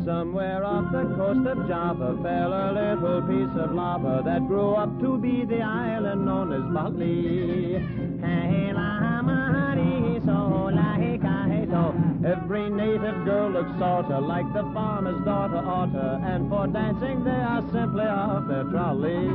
[0.04, 5.00] Somewhere off the coast of Java fell a little piece of lava that grew up
[5.00, 7.82] to be the island known as Bali.
[8.22, 10.70] Hey, la, ma, di, so,
[11.74, 12.28] la, he, ka, he, so.
[12.28, 17.62] Every native girl looks sorta like the farmer's daughter oughta, and for dancing they are
[17.72, 19.28] simply off their trolley.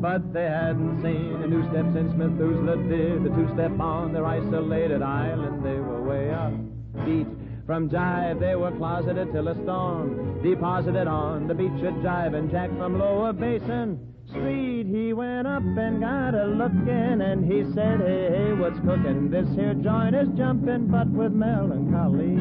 [0.00, 5.02] But they hadn't seen a new step since Methuselah did the two-step on their isolated
[5.02, 5.64] island.
[5.64, 6.52] They were way up
[7.04, 7.47] beat.
[7.68, 12.50] From jive they were closeted till a storm deposited on the beach at Jive and
[12.50, 14.86] Jack from Lower Basin Street.
[14.86, 19.30] He went up and got a lookin' and he said, Hey, hey, what's cookin'?
[19.30, 22.40] This here joint is jumpin', but with melancholy.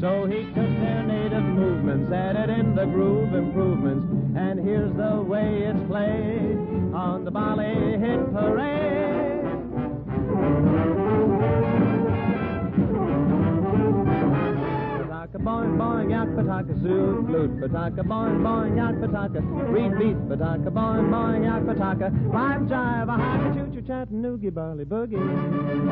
[0.00, 5.70] So he took their native movements, added in the groove improvements, and here's the way
[5.70, 6.58] it's played
[6.92, 9.45] on the Bali Hit Parade.
[15.26, 19.40] Pataka boing boing yak pataka zoo flute pataka boing boing yak pataka
[19.74, 24.84] reed beat pataka boing boing yak pataka live jive a haka choo choo chattanoogie Bali
[24.84, 25.18] Boogie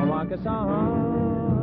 [0.02, 1.53] a waka song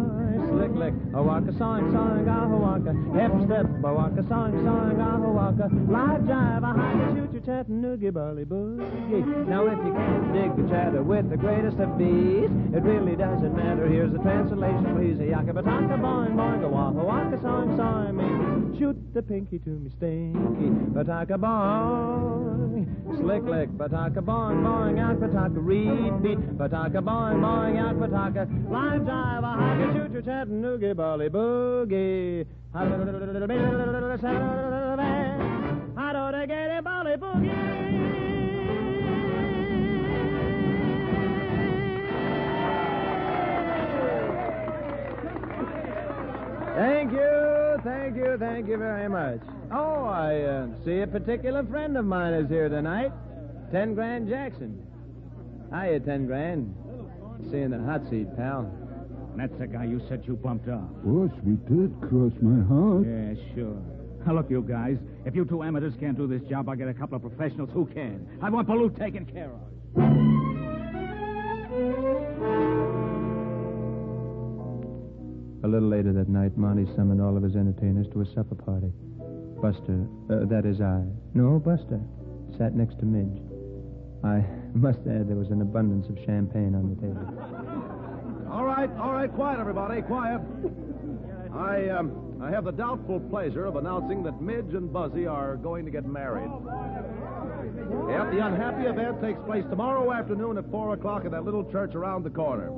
[0.62, 4.94] slick lick a waka song song ah, a waka hip step a waka song song
[5.02, 9.48] ah, a waka live jive a haka choo choo chattanoogie Bali Boogie.
[9.48, 13.56] Now if you can't dig the chatter with the greatest of bees it really doesn't
[13.56, 13.88] matter.
[13.88, 15.20] Here's the translation please.
[15.20, 18.78] A yaka pataka boing boing a waka waka song song me.
[18.78, 20.70] Shoot the pinky to me stinky.
[20.94, 22.86] Pataka boing
[23.18, 26.40] slick lick pataka boing boing yak pataka reed beat.
[26.62, 28.46] Pataka boing boing yak pataka.
[28.70, 32.86] Live jive a haka choo choo chattanoogie Bali Boogie I
[36.14, 37.18] don't get it, Bolly
[46.74, 49.42] Thank you, thank you, thank you very much.
[49.72, 53.12] Oh, I uh, see a particular friend of mine is here tonight.
[53.72, 54.82] Ten Grand Jackson.
[55.70, 56.74] Hiya, Ten Grand.
[57.52, 58.81] See you in the hot seat, pal.
[59.36, 60.90] That's the guy you said you bumped off.
[61.04, 63.06] Boss, we did cross my heart.
[63.08, 63.82] Yeah, sure.
[64.26, 64.98] Now, look, you guys.
[65.26, 67.86] If you two amateurs can't do this job, I'll get a couple of professionals who
[67.88, 68.28] can.
[68.42, 70.72] I want Ballou taken care of.
[75.64, 78.92] A little later that night, Monty summoned all of his entertainers to a supper party.
[79.62, 81.04] Buster, uh, that is I.
[81.36, 82.02] No, Buster,
[82.58, 83.42] sat next to Midge.
[84.24, 87.71] I must add there was an abundance of champagne on the table.
[88.82, 90.42] All right, all right, quiet, everybody, quiet.
[91.54, 95.86] I, um, I have the doubtful pleasure of announcing that Midge and Buzzy are going
[95.86, 96.50] to get married.
[96.50, 101.94] Yep, the unhappy event takes place tomorrow afternoon at 4 o'clock at that little church
[101.94, 102.72] around the corner.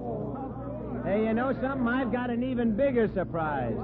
[1.06, 1.88] Hey, you know something?
[1.88, 3.78] I've got an even bigger surprise.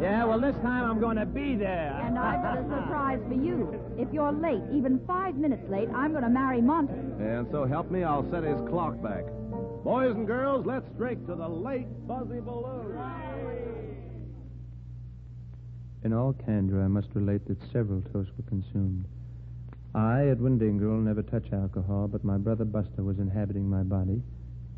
[0.00, 2.00] Yeah, well, this time I'm going to be there.
[2.02, 3.78] And I've got a surprise for you.
[3.98, 6.94] If you're late, even five minutes late, I'm going to marry Monty.
[6.94, 9.24] And so help me, I'll set his clock back.
[9.84, 12.98] Boys and girls, let's drink to the late Buzzy Ballou.
[16.04, 19.06] In all candor, I must relate that several toasts were consumed.
[19.94, 24.22] I, Edwin Dingle, never touch alcohol, but my brother Buster was inhabiting my body,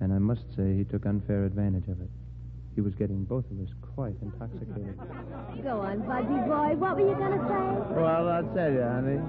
[0.00, 2.08] and I must say he took unfair advantage of it.
[2.74, 4.98] He was getting both of us quite intoxicated.
[5.62, 6.76] Go on, Buzzy boy.
[6.78, 7.94] What were you going to say?
[8.00, 9.20] Well, I'll tell you, honey.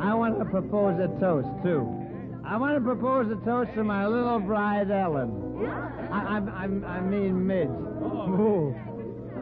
[0.00, 2.07] I want to propose a toast, too.
[2.48, 5.68] I want to propose a toast to my little bride, Ellen.
[6.10, 7.68] I, I, I, I mean, Midge.
[7.68, 8.32] Oh.
[8.32, 8.76] Ooh,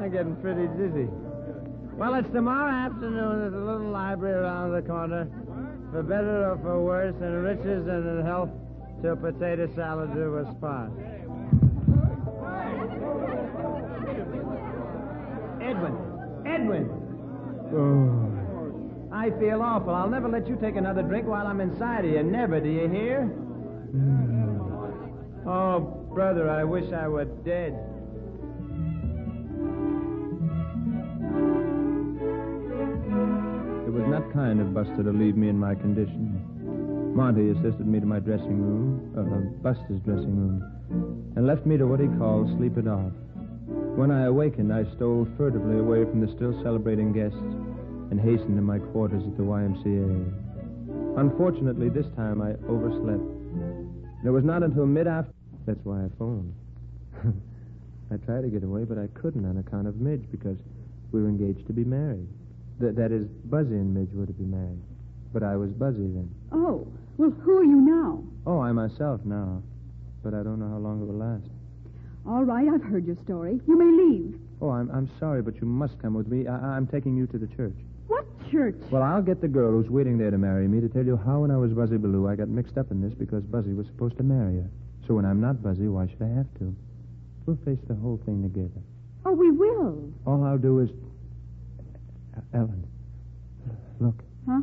[0.02, 1.08] I'm getting pretty dizzy.
[1.94, 5.28] Well, it's tomorrow afternoon at the little library around the corner.
[5.92, 8.50] For better or for worse, in riches and in health,
[9.02, 10.90] to a potato salad do us part.
[15.62, 15.94] Edwin!
[16.44, 16.90] Edwin!
[17.72, 18.45] Oh.
[19.16, 19.94] I feel awful.
[19.94, 22.22] I'll never let you take another drink while I'm inside of you.
[22.22, 23.32] Never, do you hear?
[25.48, 25.80] Oh,
[26.12, 27.72] brother, I wish I were dead.
[33.86, 37.14] It was not kind of Buster to leave me in my condition.
[37.16, 41.86] Monty assisted me to my dressing room, uh, Buster's dressing room, and left me to
[41.86, 43.12] what he called sleep it off.
[43.96, 47.40] When I awakened, I stole furtively away from the still celebrating guests
[48.10, 51.18] and hastened to my quarters at the YMCA.
[51.18, 53.22] Unfortunately, this time I overslept.
[54.24, 55.34] It was not until mid-afternoon.
[55.66, 56.54] That's why I phoned.
[58.12, 60.56] I tried to get away, but I couldn't on account of Midge because
[61.10, 62.28] we were engaged to be married.
[62.80, 64.80] Th- that is, Buzzy and Midge were to be married.
[65.32, 66.30] But I was Buzzy then.
[66.52, 68.22] Oh, well, who are you now?
[68.46, 69.62] Oh, I myself now.
[70.22, 71.48] But I don't know how long it will last.
[72.28, 73.60] All right, I've heard your story.
[73.66, 74.38] You may leave.
[74.60, 76.46] Oh, I'm, I'm sorry, but you must come with me.
[76.46, 77.76] I, I'm taking you to the church.
[78.08, 78.76] What church.
[78.90, 81.40] Well, I'll get the girl who's waiting there to marry me to tell you how,
[81.40, 84.16] when I was Buzzy Ballou, I got mixed up in this because Buzzy was supposed
[84.18, 84.70] to marry her.
[85.06, 86.74] So when I'm not Buzzy, why should I have to?
[87.46, 88.82] We'll face the whole thing together.
[89.24, 90.12] Oh, we will.
[90.26, 90.90] All I'll do is.
[92.36, 92.86] Uh, Ellen,
[94.00, 94.22] look.
[94.48, 94.60] Huh?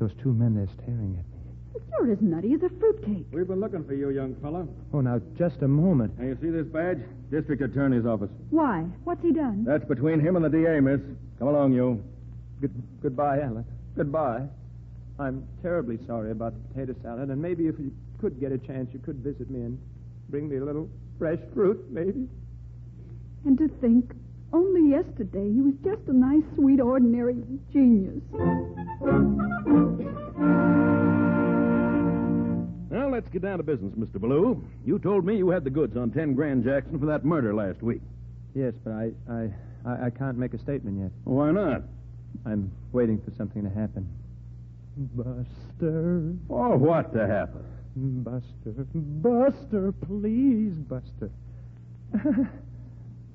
[0.00, 1.52] Those two men, they're staring at me.
[1.72, 3.26] But you're as nutty as a fruitcake.
[3.32, 4.66] We've been looking for you, young fella.
[4.92, 6.18] Oh, now, just a moment.
[6.18, 6.98] Now, you see this badge?
[7.30, 8.30] District Attorney's Office.
[8.50, 8.80] Why?
[9.04, 9.64] What's he done?
[9.64, 11.00] That's between him and the DA, miss.
[11.38, 12.02] Come along, you.
[12.62, 13.64] Good, goodbye, Ellen.
[13.96, 14.46] Goodbye.
[15.18, 18.88] I'm terribly sorry about the potato salad, and maybe if you could get a chance,
[18.92, 19.78] you could visit me and
[20.28, 20.88] bring me a little
[21.18, 22.28] fresh fruit, maybe.
[23.44, 24.14] And to think,
[24.52, 27.34] only yesterday he was just a nice, sweet, ordinary
[27.72, 28.22] genius.
[32.90, 34.20] Well, let's get down to business, Mr.
[34.20, 34.62] Ballou.
[34.86, 37.82] You told me you had the goods on 10 grand Jackson for that murder last
[37.82, 38.02] week.
[38.54, 39.48] Yes, but I, I,
[39.84, 41.10] I, I can't make a statement yet.
[41.24, 41.82] Why not?
[42.46, 44.08] I'm waiting for something to happen.
[44.96, 46.34] Buster.
[46.50, 47.64] Oh, what to happen?
[47.96, 48.86] Buster.
[48.94, 51.30] Buster, please, Buster.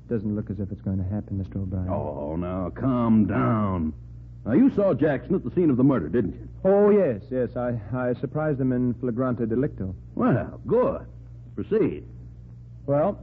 [0.10, 1.62] Doesn't look as if it's going to happen, Mr.
[1.62, 1.90] O'Brien.
[1.90, 3.94] Oh, now, calm down.
[4.46, 6.48] Now, you saw Jackson at the scene of the murder, didn't you?
[6.64, 7.58] Oh, yes, yes.
[7.58, 9.94] I, I surprised him in flagrante delicto.
[10.16, 11.06] Well, good.
[11.56, 12.06] Proceed.
[12.86, 13.20] Well,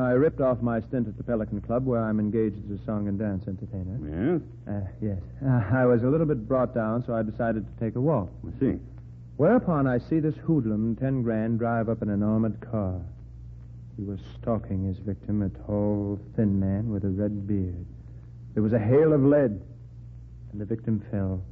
[0.00, 3.08] I ripped off my stint at the Pelican Club, where I'm engaged as a song
[3.08, 3.98] and dance entertainer.
[4.02, 4.40] Yes?
[4.66, 5.18] Uh, yes.
[5.44, 8.30] Uh, I was a little bit brought down, so I decided to take a walk.
[8.46, 8.78] I see.
[9.36, 13.00] Whereupon I see this hoodlum, ten grand, drive up in an armored car.
[13.96, 17.86] He was stalking his victim, a tall, thin man with a red beard.
[18.54, 19.60] There was a hail of lead,
[20.52, 21.42] and the victim fell,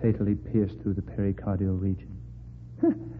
[0.00, 2.10] fatally pierced through the pericardial region.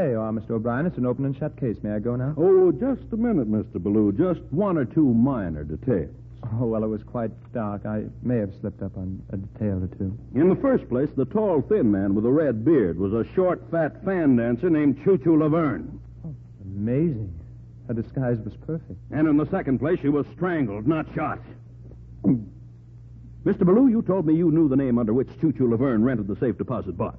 [0.00, 0.52] there you are, Mr.
[0.52, 0.86] O'Brien.
[0.86, 1.76] It's an open and shut case.
[1.82, 2.34] May I go now?
[2.38, 3.74] Oh, just a minute, Mr.
[3.74, 4.12] Ballou.
[4.12, 6.14] Just one or two minor details.
[6.54, 7.84] Oh, well, it was quite dark.
[7.84, 10.16] I may have slipped up on a detail or two.
[10.34, 13.62] In the first place, the tall, thin man with a red beard was a short,
[13.70, 16.00] fat fan dancer named Choo Choo Laverne.
[16.26, 16.34] Oh,
[16.64, 17.38] amazing.
[17.86, 18.98] Her disguise was perfect.
[19.10, 21.40] And in the second place, she was strangled, not shot.
[22.24, 23.66] Mr.
[23.66, 26.36] Ballou, you told me you knew the name under which Choo Choo Laverne rented the
[26.36, 27.18] safe deposit box.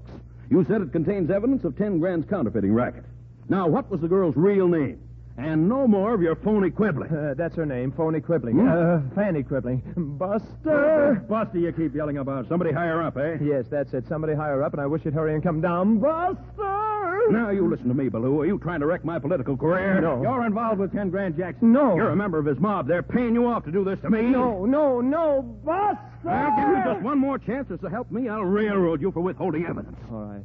[0.51, 3.05] You said it contains evidence of 10 grand's counterfeiting racket.
[3.47, 4.99] Now, what was the girl's real name?
[5.37, 7.09] And no more of your phony quibbling.
[7.09, 8.57] Uh, that's her name, phony quibbling.
[8.57, 8.67] Hmm?
[8.67, 9.81] Uh, Fanny quibbling.
[10.19, 11.23] Buster!
[11.27, 12.49] Buster, you keep yelling about.
[12.49, 13.37] Somebody higher up, eh?
[13.41, 14.03] Yes, that's it.
[14.09, 15.99] Somebody higher up, and I wish you'd hurry and come down.
[15.99, 16.90] Buster!
[17.29, 18.41] Now, you listen to me, Ballou.
[18.41, 20.01] Are you trying to wreck my political career?
[20.01, 20.21] No.
[20.21, 21.71] You're involved with 10 Grand Jackson.
[21.71, 21.95] No.
[21.95, 22.87] You're a member of his mob.
[22.87, 24.21] They're paying you off to do this to me.
[24.21, 26.29] No, no, no, Buster!
[26.29, 28.29] I'll give you just one more chance to help me.
[28.29, 29.97] I'll railroad you for withholding evidence.
[30.11, 30.43] All right.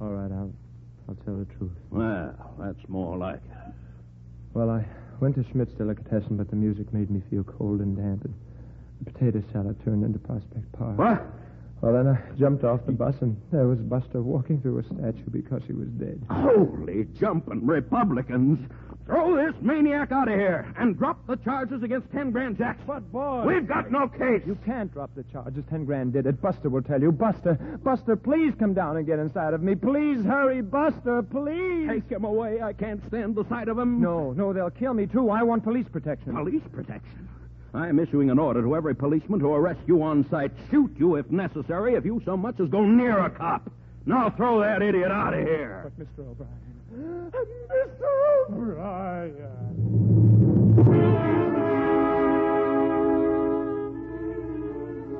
[0.00, 0.52] All right, I'll,
[1.08, 1.72] I'll tell the truth.
[1.90, 3.72] Well, that's more like it.
[4.54, 4.84] Well, I
[5.20, 8.34] went to Schmidt's Delicatessen, but the music made me feel cold and damp, and
[9.04, 10.98] the potato salad turned into Prospect Park.
[10.98, 11.24] What?
[11.80, 15.30] Well, then I jumped off the bus, and there was Buster walking through a statue
[15.30, 16.20] because he was dead.
[16.28, 18.58] Holy jumping Republicans.
[19.06, 22.84] Throw this maniac out of here and drop the charges against 10 Grand Jackson.
[22.86, 23.44] But, boy.
[23.46, 24.42] We've got no case.
[24.44, 25.64] You can't drop the charges.
[25.70, 26.42] Ten grand did it.
[26.42, 27.10] Buster will tell you.
[27.10, 29.74] Buster, Buster, please come down and get inside of me.
[29.74, 31.88] Please hurry, Buster, please.
[31.88, 32.60] Take him away.
[32.60, 33.98] I can't stand the sight of him.
[34.00, 35.30] No, no, they'll kill me, too.
[35.30, 36.34] I want police protection.
[36.34, 37.28] Police protection?
[37.74, 41.30] I'm issuing an order to every policeman to arrest you on sight, shoot you if
[41.30, 43.70] necessary, if you so much as go near a cop.
[44.06, 45.92] Now throw that idiot out of here.
[45.98, 46.30] But, Mr.
[46.30, 46.50] O'Brien.
[47.68, 48.08] Mr.
[48.48, 49.68] O'Brien.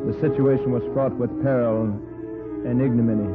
[0.06, 1.82] The situation was fraught with peril
[2.64, 3.28] and ignominy.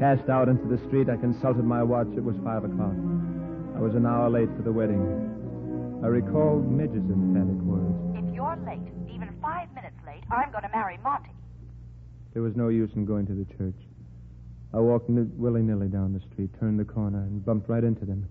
[0.00, 2.08] Cast out into the street, I consulted my watch.
[2.16, 2.94] It was five o'clock.
[3.76, 5.33] I was an hour late for the wedding.
[6.04, 7.96] I recalled Midge's emphatic words.
[8.12, 11.30] If you're late, even five minutes late, I'm going to marry Monty.
[12.34, 13.74] There was no use in going to the church.
[14.74, 18.28] I walked n- willy-nilly down the street, turned the corner, and bumped right into them.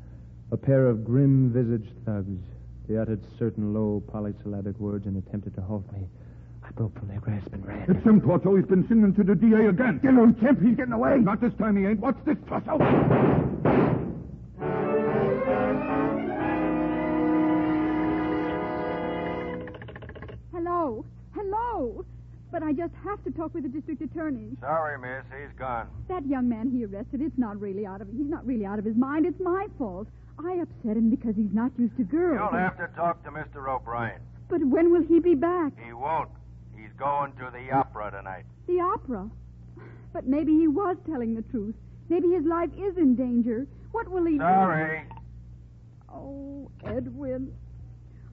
[0.52, 2.44] A pair of grim-visaged thugs.
[2.88, 6.06] They uttered certain low, polysyllabic words and attempted to halt me.
[6.64, 7.90] I broke from their grasp and ran.
[7.90, 8.56] It's him, Torso.
[8.56, 10.00] He's been singing to the DA again.
[10.04, 10.62] Get on, Chimp.
[10.62, 11.18] He's getting away.
[11.18, 12.00] Not this time he ain't.
[12.00, 12.78] What's this, Torso?
[20.84, 21.06] Hello.
[21.34, 22.06] Hello.
[22.52, 24.50] But I just have to talk with the district attorney.
[24.60, 25.24] Sorry, miss.
[25.32, 25.88] He's gone.
[26.10, 28.84] That young man he arrested, it's not really out of he's not really out of
[28.84, 29.26] his mind.
[29.26, 30.10] It's my fault.
[30.38, 32.38] I upset him because he's not used to girls.
[32.38, 33.74] You'll have to talk to Mr.
[33.74, 34.20] O'Brien.
[34.50, 35.72] But when will he be back?
[35.86, 36.30] He won't.
[36.76, 38.44] He's going to the opera tonight.
[38.68, 39.30] The opera.
[40.12, 41.76] But maybe he was telling the truth.
[42.10, 43.68] Maybe his life is in danger.
[43.94, 44.40] What will he do?
[44.40, 45.06] Sorry.
[46.12, 47.54] Oh, Edwin.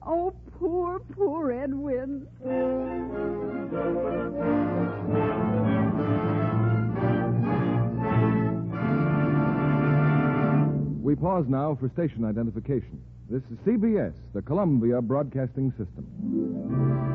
[0.03, 2.27] Oh, poor, poor Edwin.
[11.03, 13.01] We pause now for station identification.
[13.29, 17.10] This is CBS, the Columbia Broadcasting System.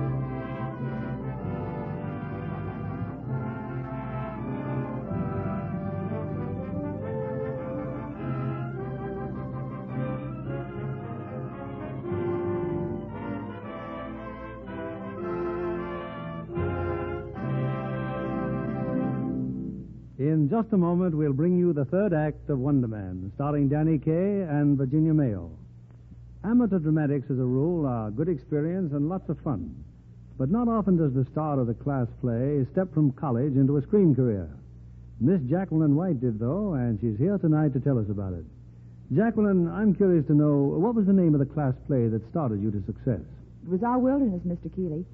[20.46, 23.98] In just a moment, we'll bring you the third act of Wonder Man, starring Danny
[23.98, 25.50] Kaye and Virginia Mayo.
[26.44, 29.74] Amateur dramatics, as a rule, are good experience and lots of fun.
[30.38, 33.82] But not often does the star of the class play step from college into a
[33.82, 34.48] screen career.
[35.18, 38.44] Miss Jacqueline White did, though, and she's here tonight to tell us about it.
[39.12, 42.62] Jacqueline, I'm curious to know what was the name of the class play that started
[42.62, 43.26] you to success?
[43.64, 44.72] It was our wilderness, Mr.
[44.72, 45.04] Keighley.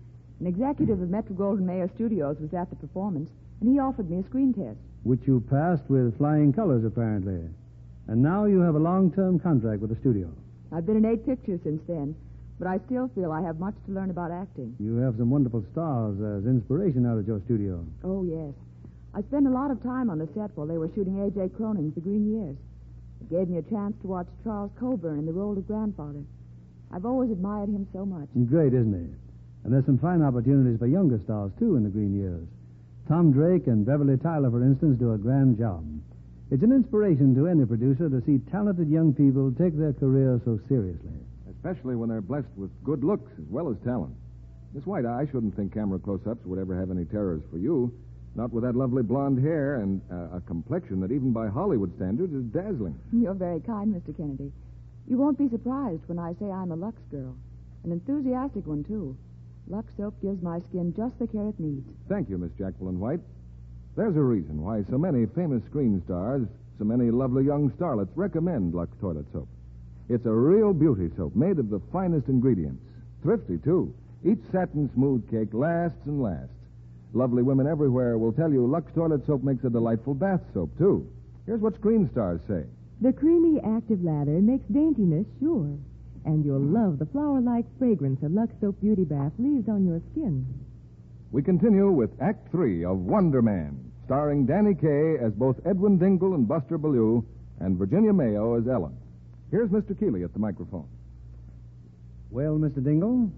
[0.40, 3.30] An executive of Metro Goldwyn Mayer Studios was at the performance,
[3.62, 4.76] and he offered me a screen test.
[5.04, 7.46] Which you passed with flying colors, apparently.
[8.08, 10.28] And now you have a long term contract with the studio.
[10.72, 12.16] I've been in eight pictures since then,
[12.58, 14.74] but I still feel I have much to learn about acting.
[14.80, 17.86] You have some wonderful stars as inspiration out at your studio.
[18.02, 18.52] Oh, yes.
[19.14, 21.54] I spent a lot of time on the set while they were shooting A.J.
[21.54, 22.56] Cronin's The Green Years.
[23.20, 26.24] It gave me a chance to watch Charles Coburn in the role of grandfather.
[26.90, 28.26] I've always admired him so much.
[28.48, 29.06] Great, isn't he?
[29.62, 32.42] And there's some fine opportunities for younger stars, too, in the green years.
[33.08, 35.84] Tom Drake and Beverly Tyler, for instance, do a grand job.
[36.50, 40.60] It's an inspiration to any producer to see talented young people take their career so
[40.68, 41.10] seriously.
[41.50, 44.14] Especially when they're blessed with good looks as well as talent.
[44.74, 47.92] Miss White, I shouldn't think camera close ups would ever have any terrors for you.
[48.34, 52.32] Not with that lovely blonde hair and uh, a complexion that, even by Hollywood standards,
[52.32, 52.98] is dazzling.
[53.12, 54.16] You're very kind, Mr.
[54.16, 54.50] Kennedy.
[55.06, 57.34] You won't be surprised when I say I'm a Lux girl.
[57.84, 59.16] An enthusiastic one, too.
[59.68, 61.88] Lux soap gives my skin just the care it needs.
[62.08, 63.20] Thank you, Miss Jacqueline White.
[63.96, 66.46] There's a reason why so many famous screen stars,
[66.78, 69.48] so many lovely young starlets recommend Lux toilet soap.
[70.08, 72.82] It's a real beauty soap made of the finest ingredients.
[73.22, 73.94] Thrifty, too.
[74.24, 76.54] Each satin smooth cake lasts and lasts.
[77.12, 81.06] Lovely women everywhere will tell you Lux toilet soap makes a delightful bath soap, too.
[81.46, 82.64] Here's what screen stars say.
[83.00, 85.76] The creamy, active lather makes daintiness sure.
[86.24, 90.46] And you'll love the flower-like fragrance a Lux Soap Beauty Bath leaves on your skin.
[91.32, 96.34] We continue with Act Three of Wonder Man, starring Danny Kaye as both Edwin Dingle
[96.34, 97.24] and Buster Ballou,
[97.60, 98.96] and Virginia Mayo as Ellen.
[99.50, 99.98] Here's Mr.
[99.98, 100.88] Keighley at the microphone.
[102.30, 102.82] Well, Mr.
[102.82, 103.30] Dingle?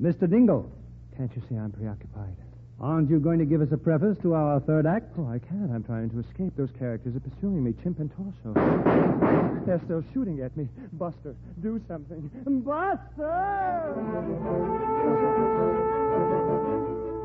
[0.00, 0.30] Mr.
[0.30, 0.70] Dingle.
[1.16, 2.36] Can't you see I'm preoccupied?
[2.78, 5.16] Aren't you going to give us a preface to our third act?
[5.18, 5.72] Oh, I can't.
[5.72, 6.52] I'm trying to escape.
[6.58, 8.52] Those characters are pursuing me, Chimp and Torso.
[9.64, 10.68] They're still shooting at me.
[10.92, 12.30] Buster, do something.
[12.44, 13.96] Buster!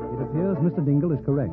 [0.08, 0.84] It appears Mr.
[0.84, 1.52] Dingle is correct.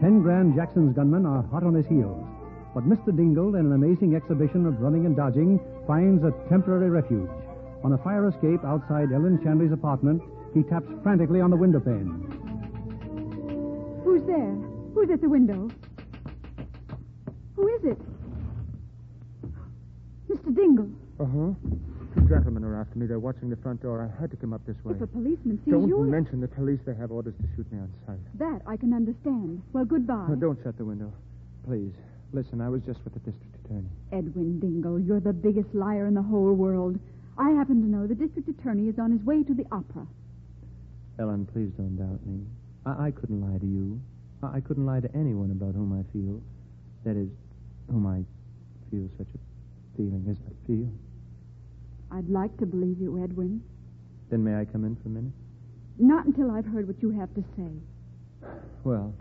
[0.00, 2.24] Ten Grand Jackson's gunmen are hot on his heels.
[2.72, 3.14] But Mr.
[3.14, 7.28] Dingle, in an amazing exhibition of running and dodging, finds a temporary refuge.
[7.82, 10.22] On a fire escape outside Ellen Shanley's apartment,
[10.54, 12.39] he taps frantically on the window pane.
[14.04, 14.54] Who's there?
[14.94, 15.68] Who's at the window?
[17.56, 17.98] Who is it?
[20.28, 20.54] Mr.
[20.54, 20.88] Dingle.
[21.18, 21.52] Uh huh.
[22.14, 23.06] Two gentlemen are after me.
[23.06, 24.02] They're watching the front door.
[24.02, 24.94] I had to come up this way.
[24.94, 26.02] If a policeman sees Don't you.
[26.04, 26.80] mention the police.
[26.84, 28.18] They have orders to shoot me on sight.
[28.38, 29.62] That I can understand.
[29.72, 30.26] Well, goodbye.
[30.28, 31.12] No, don't shut the window.
[31.66, 31.92] Please.
[32.32, 33.90] Listen, I was just with the district attorney.
[34.12, 36.98] Edwin Dingle, you're the biggest liar in the whole world.
[37.36, 40.06] I happen to know the district attorney is on his way to the opera.
[41.18, 42.44] Ellen, please don't doubt me.
[42.86, 44.00] I, I couldn't lie to you.
[44.42, 46.40] I, I couldn't lie to anyone about whom I feel.
[47.04, 47.28] That is,
[47.90, 48.24] whom I
[48.90, 50.88] feel such a feeling as I feel.
[52.12, 53.62] I'd like to believe you, Edwin.
[54.30, 55.32] Then may I come in for a minute?
[55.98, 58.48] Not until I've heard what you have to say.
[58.84, 59.14] Well,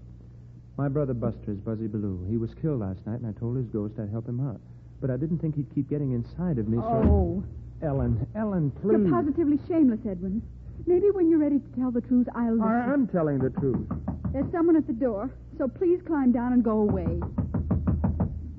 [0.77, 2.25] my brother Buster is Buzzy Ballou.
[2.29, 4.61] He was killed last night, and I told his ghost I'd help him out.
[5.01, 6.83] But I didn't think he'd keep getting inside of me, so...
[6.83, 7.43] Oh.
[7.81, 8.99] Ellen, Ellen, please.
[8.99, 10.41] You're positively shameless, Edwin.
[10.85, 12.67] Maybe when you're ready to tell the truth, I'll listen.
[12.67, 13.87] I am telling the truth.
[14.33, 17.19] There's someone at the door, so please climb down and go away.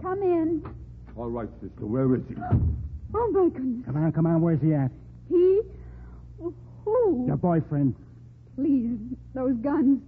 [0.02, 0.62] Come in.
[1.16, 1.86] All right, sister.
[1.86, 2.34] Where is he?
[3.14, 3.84] Oh, my goodness.
[3.86, 4.40] Come on, come on.
[4.40, 4.90] Where's he at?
[5.28, 5.60] He?
[6.84, 7.24] Who?
[7.26, 7.94] Your boyfriend.
[8.56, 8.96] Please,
[9.34, 10.00] those guns.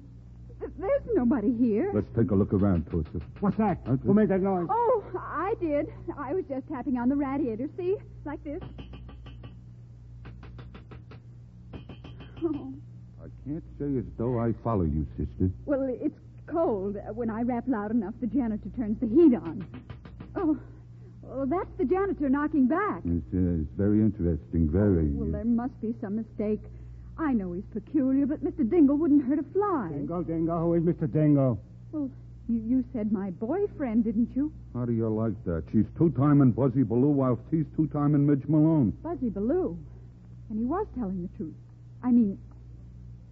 [0.78, 1.90] There's nobody here.
[1.92, 3.20] Let's take a look around, Torso.
[3.40, 3.78] What's that?
[4.04, 4.68] Who made that noise?
[4.70, 5.92] Oh, I did.
[6.16, 7.68] I was just tapping on the radiator.
[7.76, 7.96] See?
[8.24, 8.62] Like this.
[12.44, 15.50] I can't say as though I follow you, sister.
[15.64, 16.96] well, it's cold.
[17.14, 19.66] When I rap loud enough, the janitor turns the heat on.
[20.36, 20.58] Oh,
[21.34, 23.00] Oh, that's the janitor knocking back.
[23.06, 25.08] It's, uh, it's very interesting, very.
[25.12, 26.60] Well, there must be some mistake.
[27.16, 28.68] I know he's peculiar, but Mr.
[28.68, 29.88] Dingle wouldn't hurt a fly.
[29.92, 31.10] Dingo, Dingo, who is Mr.
[31.10, 31.58] Dingo?
[31.92, 32.10] Well,
[32.48, 34.52] you, you said my boyfriend, didn't you?
[34.74, 35.62] How do you like that?
[35.72, 38.90] She's two-time in Buzzy Ballou whilst he's two-time in Midge Malone.
[39.02, 39.78] Buzzy Ballou.
[40.50, 41.54] And he was telling the truth.
[42.02, 42.38] I mean,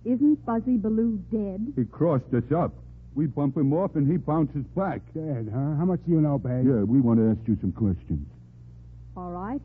[0.05, 1.73] isn't Buzzy Ballou dead?
[1.77, 2.73] He crossed us up.
[3.15, 5.01] We bump him off and he bounces back.
[5.13, 5.77] Dead, huh?
[5.77, 6.65] How much do you know, babe?
[6.67, 8.27] Yeah, we want to ask you some questions.
[9.17, 9.61] All right.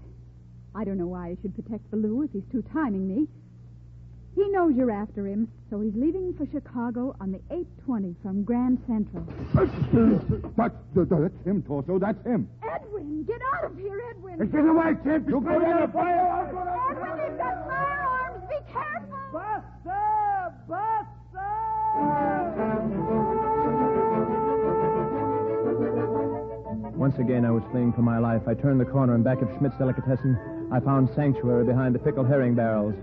[0.73, 3.27] I don't know why I should protect Ballou if he's two timing me.
[4.35, 8.79] He knows you're after him, so he's leaving for Chicago on the 820 from Grand
[8.85, 9.23] Central.
[9.53, 11.97] That's, uh, uh, that's him, Torso.
[11.97, 12.49] That's him.
[12.69, 14.45] Edwin, get out of here, Edwin.
[14.51, 15.29] Get away, Chimp.
[15.29, 16.51] You put in a fire.
[16.91, 18.14] Edwin, they've got firearms.
[19.31, 20.53] Buster!
[20.67, 21.15] Buster!
[26.95, 28.41] Once again, I was fleeing for my life.
[28.47, 32.27] I turned the corner, and back of Schmidt's Delicatessen, I found sanctuary behind the pickled
[32.27, 32.95] herring barrels.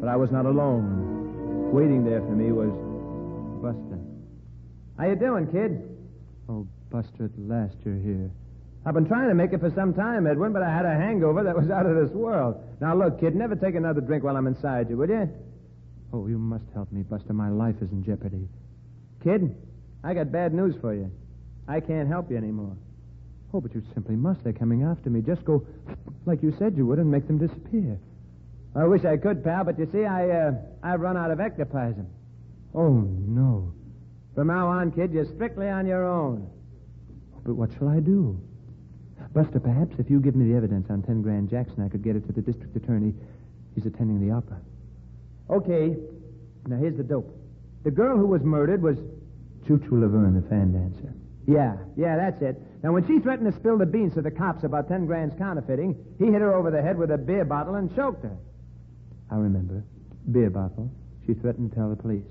[0.00, 1.72] But I was not alone.
[1.72, 2.70] Waiting there for me was
[3.62, 3.98] Buster.
[4.98, 5.82] How you doing, kid?
[6.48, 8.30] Oh, Buster, at last you're here.
[8.86, 11.42] I've been trying to make it for some time, Edwin, but I had a hangover
[11.44, 12.56] that was out of this world.
[12.80, 15.28] Now, look, kid, never take another drink while I'm inside you, will you?
[16.12, 17.32] Oh, you must help me, Buster.
[17.32, 18.48] My life is in jeopardy.
[19.22, 19.54] Kid,
[20.02, 21.10] I got bad news for you.
[21.66, 22.76] I can't help you anymore.
[23.52, 24.42] Oh, but you simply must.
[24.44, 25.20] They're coming after me.
[25.20, 25.66] Just go
[26.24, 27.98] like you said you would and make them disappear.
[28.74, 30.52] I wish I could, pal, but you see, I, uh,
[30.82, 32.06] I've run out of ectoplasm.
[32.74, 33.72] Oh, no.
[34.34, 36.48] From now on, kid, you're strictly on your own.
[37.44, 38.40] But what shall I do?
[39.32, 42.16] Buster, perhaps if you give me the evidence on 10 grand Jackson, I could get
[42.16, 43.14] it to the district attorney.
[43.74, 44.58] He's attending the opera.
[45.50, 45.96] Okay.
[46.66, 47.30] Now, here's the dope.
[47.84, 48.98] The girl who was murdered was.
[49.66, 51.12] Choo Laverne, the fan dancer.
[51.46, 52.60] Yeah, yeah, that's it.
[52.82, 55.96] Now, when she threatened to spill the beans to the cops about 10 grand's counterfeiting,
[56.18, 58.36] he hit her over the head with a beer bottle and choked her.
[59.30, 59.82] I remember.
[60.30, 60.90] Beer bottle.
[61.26, 62.24] She threatened to tell the police.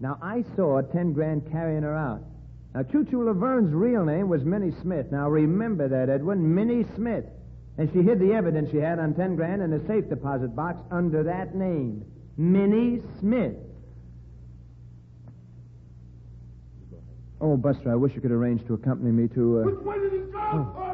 [0.00, 2.22] Now, I saw 10 grand carrying her out.
[2.74, 5.10] Now, Choo Choo Laverne's real name was Minnie Smith.
[5.10, 6.54] Now, remember that, Edwin.
[6.54, 7.24] Minnie Smith.
[7.78, 10.78] And she hid the evidence she had on 10 grand in a safe deposit box
[10.90, 12.04] under that name.
[12.36, 13.56] Minnie Smith.
[17.40, 19.60] Oh, Buster, I wish you could arrange to accompany me to.
[19.60, 19.62] Uh...
[19.64, 20.90] Which way did he go?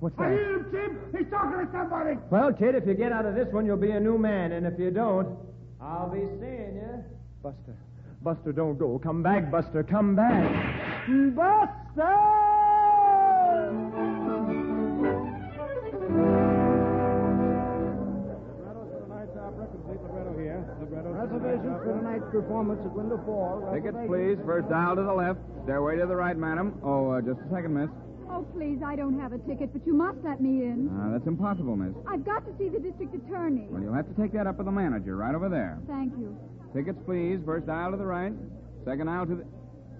[0.00, 1.18] What's I hear him, Tim.
[1.18, 2.18] He's talking to somebody.
[2.30, 4.52] Well, kid, if you get out of this one, you'll be a new man.
[4.52, 5.36] And if you don't,
[5.80, 7.04] I'll be seeing you.
[7.42, 7.74] Buster.
[8.22, 8.98] Buster, don't go.
[8.98, 9.82] Come back, Buster.
[9.84, 10.44] Come back.
[11.34, 12.38] Buster!
[20.48, 23.60] Reservations for tonight's performance at window four.
[23.74, 24.38] Tickets, please.
[24.46, 25.38] First aisle to the left.
[25.64, 26.78] Stairway to the right, madam.
[26.82, 27.90] Oh, uh, just a second, miss.
[28.30, 30.88] Oh, please, I don't have a ticket, but you must let me in.
[30.88, 31.94] Uh, that's impossible, miss.
[32.06, 33.66] I've got to see the district attorney.
[33.70, 35.78] Well, you'll have to take that up with the manager right over there.
[35.86, 36.36] Thank you.
[36.74, 37.38] Tickets, please.
[37.44, 38.32] First aisle to the right.
[38.84, 39.44] Second aisle to the.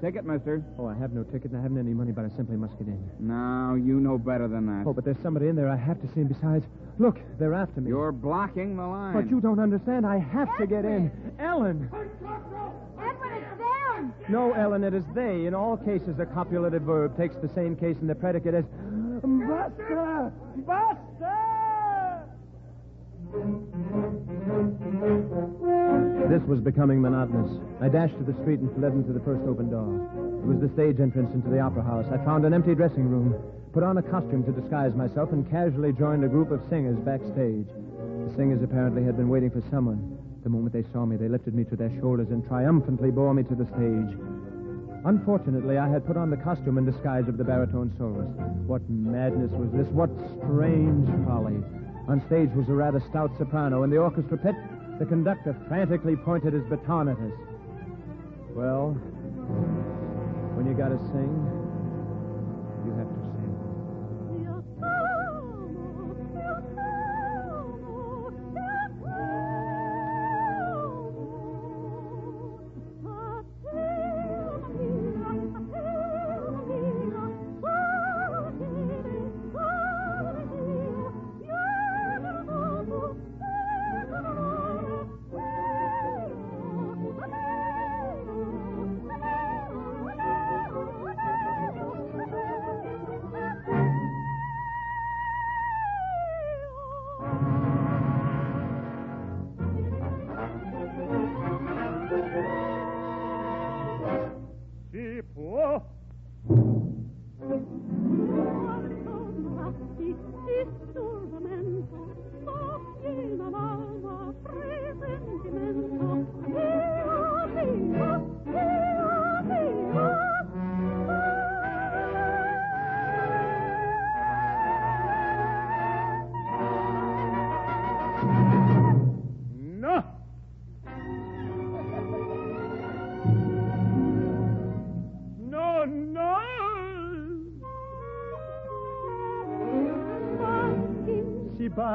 [0.00, 0.62] Ticket, mister.
[0.78, 2.86] Oh, I have no ticket and I haven't any money, but I simply must get
[2.86, 3.10] in.
[3.18, 4.84] No, you know better than that.
[4.86, 6.20] Oh, but there's somebody in there I have to see.
[6.20, 6.64] And besides,
[7.00, 7.88] look, they're after me.
[7.88, 9.12] You're blocking the line.
[9.12, 10.06] But you don't understand.
[10.06, 11.10] I have to get in.
[11.40, 11.90] Ellen!
[11.92, 14.14] Edwin, it's them.
[14.28, 15.46] No, Ellen, it is they.
[15.46, 18.64] In all cases, the copulative verb takes the same case in the predicate as.
[19.20, 20.32] Buster!
[20.64, 21.67] Buster!
[26.28, 27.58] This was becoming monotonous.
[27.80, 29.88] I dashed to the street and fled into the first open door.
[30.42, 32.06] It was the stage entrance into the opera house.
[32.12, 33.34] I found an empty dressing room,
[33.72, 37.66] put on a costume to disguise myself, and casually joined a group of singers backstage.
[38.28, 40.18] The singers apparently had been waiting for someone.
[40.42, 43.42] The moment they saw me, they lifted me to their shoulders and triumphantly bore me
[43.44, 44.16] to the stage.
[45.04, 48.32] Unfortunately, I had put on the costume and disguise of the baritone soloist.
[48.66, 49.88] What madness was this?
[49.88, 51.62] What strange folly?
[52.08, 53.82] On stage was a rather stout soprano.
[53.82, 54.54] In the orchestra pit,
[54.98, 57.32] the conductor frantically pointed his baton at us.
[58.56, 58.92] Well,
[60.56, 61.57] when you gotta sing,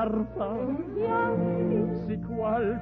[0.03, 0.49] arpa,
[2.05, 2.81] si qual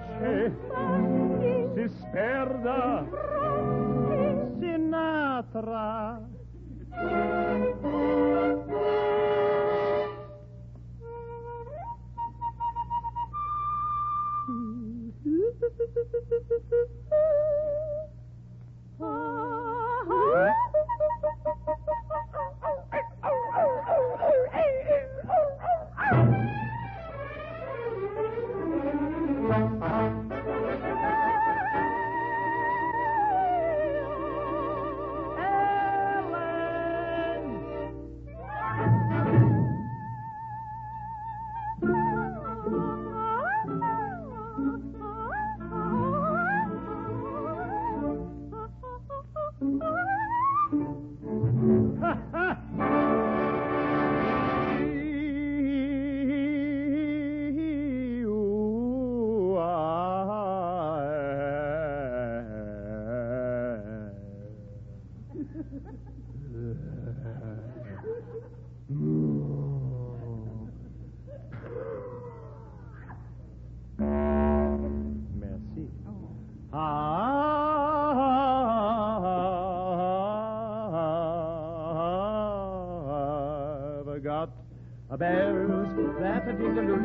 [86.51, 86.97] a jingle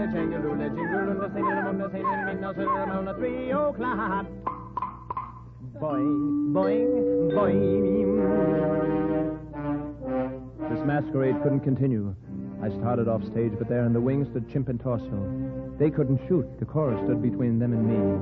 [3.15, 4.27] three o'clock.
[5.81, 7.77] Boing, boing, boing.
[10.71, 12.15] This masquerade couldn't continue.
[12.63, 15.77] I started off stage, but there in the wings stood Chimp and Torso.
[15.79, 16.47] They couldn't shoot.
[16.59, 18.19] The chorus stood between them and me.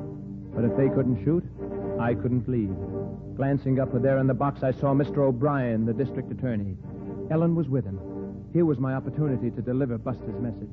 [0.55, 1.45] But if they couldn't shoot,
[2.01, 2.75] I couldn't leave.
[3.37, 5.18] Glancing up there in the box, I saw Mr.
[5.18, 6.77] O'Brien, the district attorney.
[7.31, 8.01] Ellen was with him.
[8.53, 10.70] Here was my opportunity to deliver Buster's message.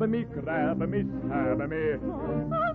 [0.00, 1.94] Oh, nab me, grab me, stab me.
[2.02, 2.67] Oh,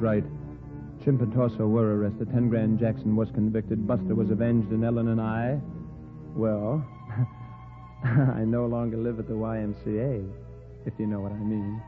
[0.00, 0.24] right.
[1.04, 2.30] Chimp and Torso were arrested.
[2.30, 3.86] Ten Grand Jackson was convicted.
[3.86, 5.58] Buster was avenged, and Ellen and I,
[6.34, 6.84] well,
[8.04, 10.30] I no longer live at the YMCA,
[10.86, 11.80] if you know what I mean.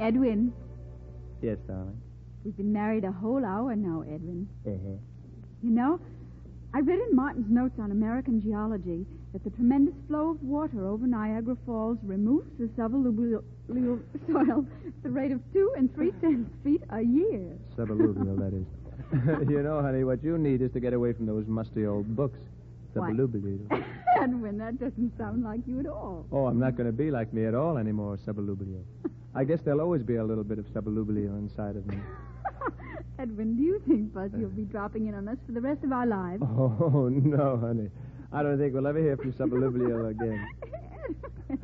[0.00, 0.52] Edwin,
[1.42, 1.98] Yes, darling.
[2.44, 4.48] we've been married a whole hour now, Edwin.
[4.66, 4.96] Uh-huh.
[5.62, 6.00] You know,
[6.74, 11.06] I read in Martin's notes on American geology that the tremendous flow of water over
[11.06, 13.42] Niagara Falls removes the suballuvial
[14.26, 17.58] soil at the rate of two and three tenths feet a year.
[17.76, 18.64] Suballuvial, that is.
[19.50, 22.38] you know, honey, what you need is to get away from those musty old books.
[22.94, 23.60] Suballuvial.
[24.22, 26.24] Edwin, that doesn't sound like you at all.
[26.32, 28.84] Oh, I'm not going to be like me at all anymore, suballuvial.
[29.34, 31.98] I guess there'll always be a little bit of suballuvial inside of me.
[33.18, 35.92] Edwin, do you think Buzz, you'll be dropping in on us for the rest of
[35.92, 36.42] our lives?
[36.42, 37.90] Oh, no, honey.
[38.36, 40.46] I don't think we'll ever hear from suballuvial again.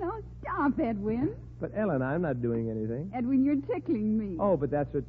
[0.00, 1.34] no, stop, Edwin.
[1.60, 3.10] But, Ellen, I'm not doing anything.
[3.12, 4.36] Edwin, you're tickling me.
[4.38, 5.02] Oh, but that's what.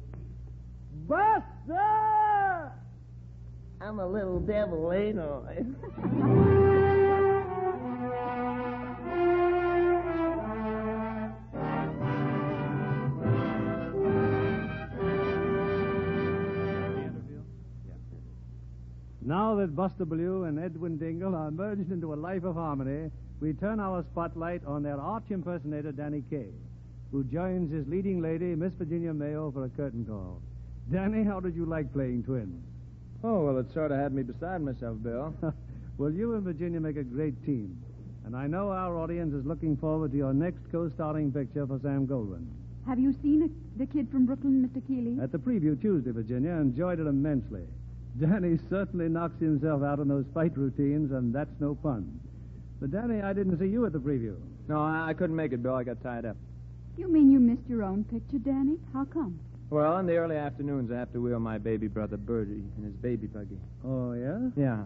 [1.06, 2.72] Buster!
[3.80, 6.80] I'm a little devil, ain't I?
[19.34, 23.10] with Buster Ballou and Edwin Dingle are merged into a life of harmony,
[23.40, 26.54] we turn our spotlight on their arch impersonator, Danny Kaye,
[27.10, 30.40] who joins his leading lady, Miss Virginia Mayo, for a curtain call.
[30.92, 32.62] Danny, how did you like playing twins?
[33.24, 35.34] Oh, well, it sort of had me beside myself, Bill.
[35.98, 37.76] well, you and Virginia make a great team.
[38.24, 42.06] And I know our audience is looking forward to your next co-starring picture for Sam
[42.06, 42.46] Goldwyn.
[42.86, 44.86] Have you seen a, the kid from Brooklyn, Mr.
[44.86, 45.18] Keighley?
[45.20, 47.64] At the preview Tuesday, Virginia, enjoyed it immensely.
[48.20, 52.20] Danny certainly knocks himself out in those fight routines, and that's no fun.
[52.80, 54.36] But, Danny, I didn't see you at the preview.
[54.68, 55.74] No, I, I couldn't make it, Bill.
[55.74, 56.36] I got tied up.
[56.96, 58.76] You mean you missed your own picture, Danny?
[58.92, 59.40] How come?
[59.70, 62.94] Well, in the early afternoons, I have to wheel my baby brother Bertie in his
[62.94, 63.58] baby buggy.
[63.84, 64.38] Oh, yeah?
[64.56, 64.84] Yeah.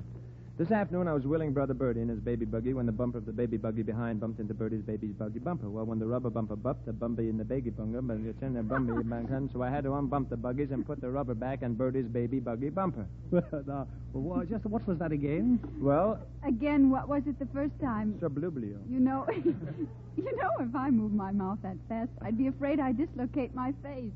[0.59, 3.27] This afternoon, I was wheeling Brother Birdie in his baby buggy when the bumper of
[3.27, 5.71] the baby buggy behind bumped into Birdie's baby's buggy bumper.
[5.71, 8.55] Well, when the rubber bumper bumped, the bumper in the baby bumper, but it's in
[8.55, 11.75] the bumper, so I had to unbump the buggies and put the rubber back on
[11.75, 13.07] Birdie's baby buggy bumper.
[13.31, 15.61] Well, uh, now, well, just what was that again?
[15.79, 18.19] Well, Again, what was it the first time?
[18.21, 18.79] subliblio.
[18.91, 22.97] You know, you know, if I moved my mouth that fast, I'd be afraid I'd
[22.99, 24.11] dislocate my face.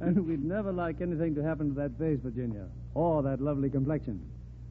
[0.00, 4.20] and we'd never like anything to happen to that face, Virginia, or that lovely complexion.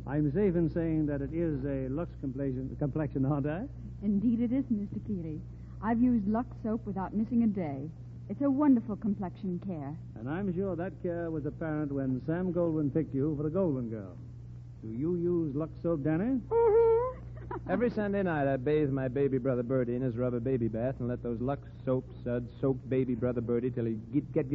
[0.07, 3.63] I'm safe in saying that it is a Lux complexion, complexion aren't I?
[4.03, 5.05] Indeed it is, Mr.
[5.05, 5.39] Keighley.
[5.81, 7.89] I've used Lux soap without missing a day.
[8.29, 9.95] It's a wonderful complexion care.
[10.19, 13.89] And I'm sure that care was apparent when Sam Goldwyn picked you for the Goldwyn
[13.89, 14.15] Girl.
[14.83, 16.39] Do you use Lux soap, Danny?
[16.49, 17.19] Mm-hmm.
[17.69, 21.07] Every Sunday night, I bathe my baby brother Bertie in his rubber baby bath and
[21.07, 24.49] let those Lux soap suds soak baby brother Bertie till he get get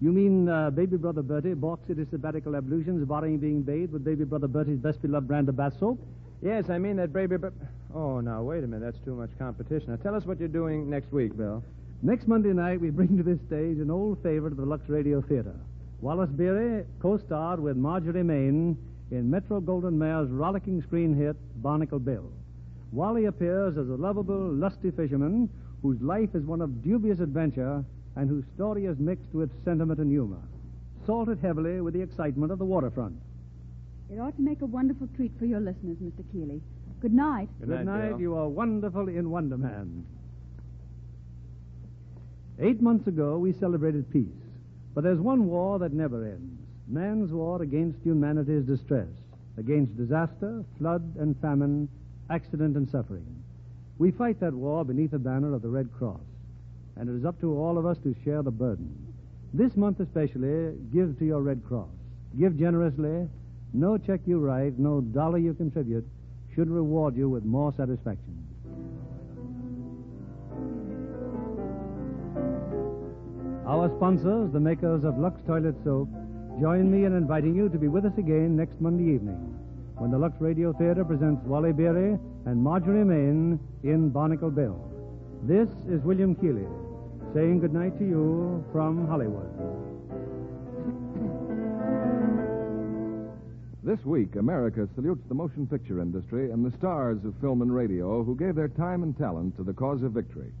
[0.00, 4.04] You mean uh, baby brother Bertie balks at his sabbatical ablutions, barring being bathed with
[4.04, 5.98] baby brother Bertie's best beloved brand of bath soap?
[6.42, 7.36] Yes, I mean that baby.
[7.36, 7.52] Bur-
[7.94, 8.84] oh, now wait a minute.
[8.84, 9.90] That's too much competition.
[9.90, 11.62] Now tell us what you're doing next week, Bill.
[12.02, 15.22] Next Monday night, we bring to this stage an old favorite of the Lux Radio
[15.22, 15.54] Theater.
[16.00, 18.76] Wallace Beery co-starred with Marjorie Main
[19.10, 22.30] in Metro Goldwyn Mayer's rollicking screen hit, Barnacle Bill.
[22.92, 25.48] Wally appears as a lovable, lusty fisherman
[25.82, 27.84] whose life is one of dubious adventure
[28.16, 30.40] and whose story is mixed with sentiment and humor,
[31.06, 33.16] salted heavily with the excitement of the waterfront.
[34.10, 36.24] It ought to make a wonderful treat for your listeners, Mr.
[36.32, 36.60] Keighley.
[37.00, 37.48] Good night.
[37.60, 38.18] Good night.
[38.18, 40.06] You are wonderful in Wonder Man.
[42.60, 44.28] Eight months ago, we celebrated peace.
[44.94, 49.08] But there's one war that never ends man's war against humanity's distress,
[49.56, 51.88] against disaster, flood and famine,
[52.30, 53.26] accident and suffering.
[53.98, 56.20] We fight that war beneath the banner of the Red Cross,
[56.96, 58.92] and it is up to all of us to share the burden.
[59.52, 61.90] This month especially, give to your Red Cross.
[62.38, 63.28] Give generously.
[63.72, 66.06] No check you write, no dollar you contribute
[66.54, 68.46] should reward you with more satisfaction.
[73.66, 76.08] Our sponsors, the makers of Lux Toilet Soap,
[76.60, 79.58] join me in inviting you to be with us again next Monday evening
[79.98, 84.78] when the Lux Radio Theater presents Wally Beery and Marjorie Main in Barnacle Bill.
[85.42, 86.66] This is William Keighley
[87.34, 89.50] saying goodnight to you from Hollywood.
[93.82, 98.22] This week, America salutes the motion picture industry and the stars of film and radio
[98.22, 100.52] who gave their time and talent to the cause of victory.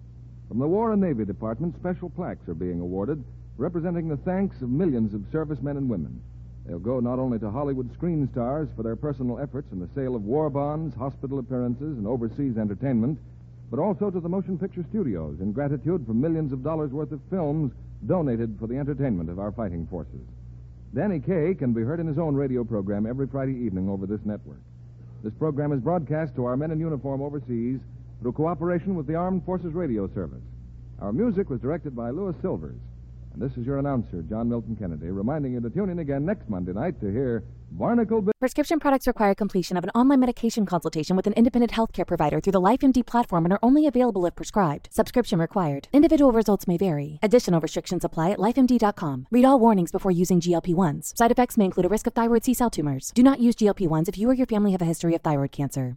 [0.48, 3.24] From the War and Navy Department, special plaques are being awarded,
[3.56, 6.20] representing the thanks of millions of servicemen and women.
[6.66, 10.16] They'll go not only to Hollywood screen stars for their personal efforts in the sale
[10.16, 13.18] of war bonds, hospital appearances, and overseas entertainment,
[13.70, 17.20] but also to the motion picture studios in gratitude for millions of dollars worth of
[17.28, 17.72] films
[18.06, 20.20] donated for the entertainment of our fighting forces.
[20.94, 24.24] Danny Kaye can be heard in his own radio program every Friday evening over this
[24.24, 24.60] network.
[25.22, 27.80] This program is broadcast to our men in uniform overseas
[28.20, 30.42] through cooperation with the Armed Forces Radio Service.
[31.00, 32.78] Our music was directed by Louis Silvers.
[33.34, 36.48] And this is your announcer, John Milton Kennedy, reminding you to tune in again next
[36.48, 38.24] Monday night to hear Barnacle.
[38.38, 42.52] Prescription products require completion of an online medication consultation with an independent healthcare provider through
[42.52, 44.88] the LifeMD platform and are only available if prescribed.
[44.92, 45.88] Subscription required.
[45.92, 47.18] Individual results may vary.
[47.24, 49.26] Additional restrictions apply at lifemd.com.
[49.32, 51.16] Read all warnings before using GLP-1s.
[51.16, 53.10] Side effects may include a risk of thyroid C-cell tumors.
[53.16, 55.96] Do not use GLP-1s if you or your family have a history of thyroid cancer.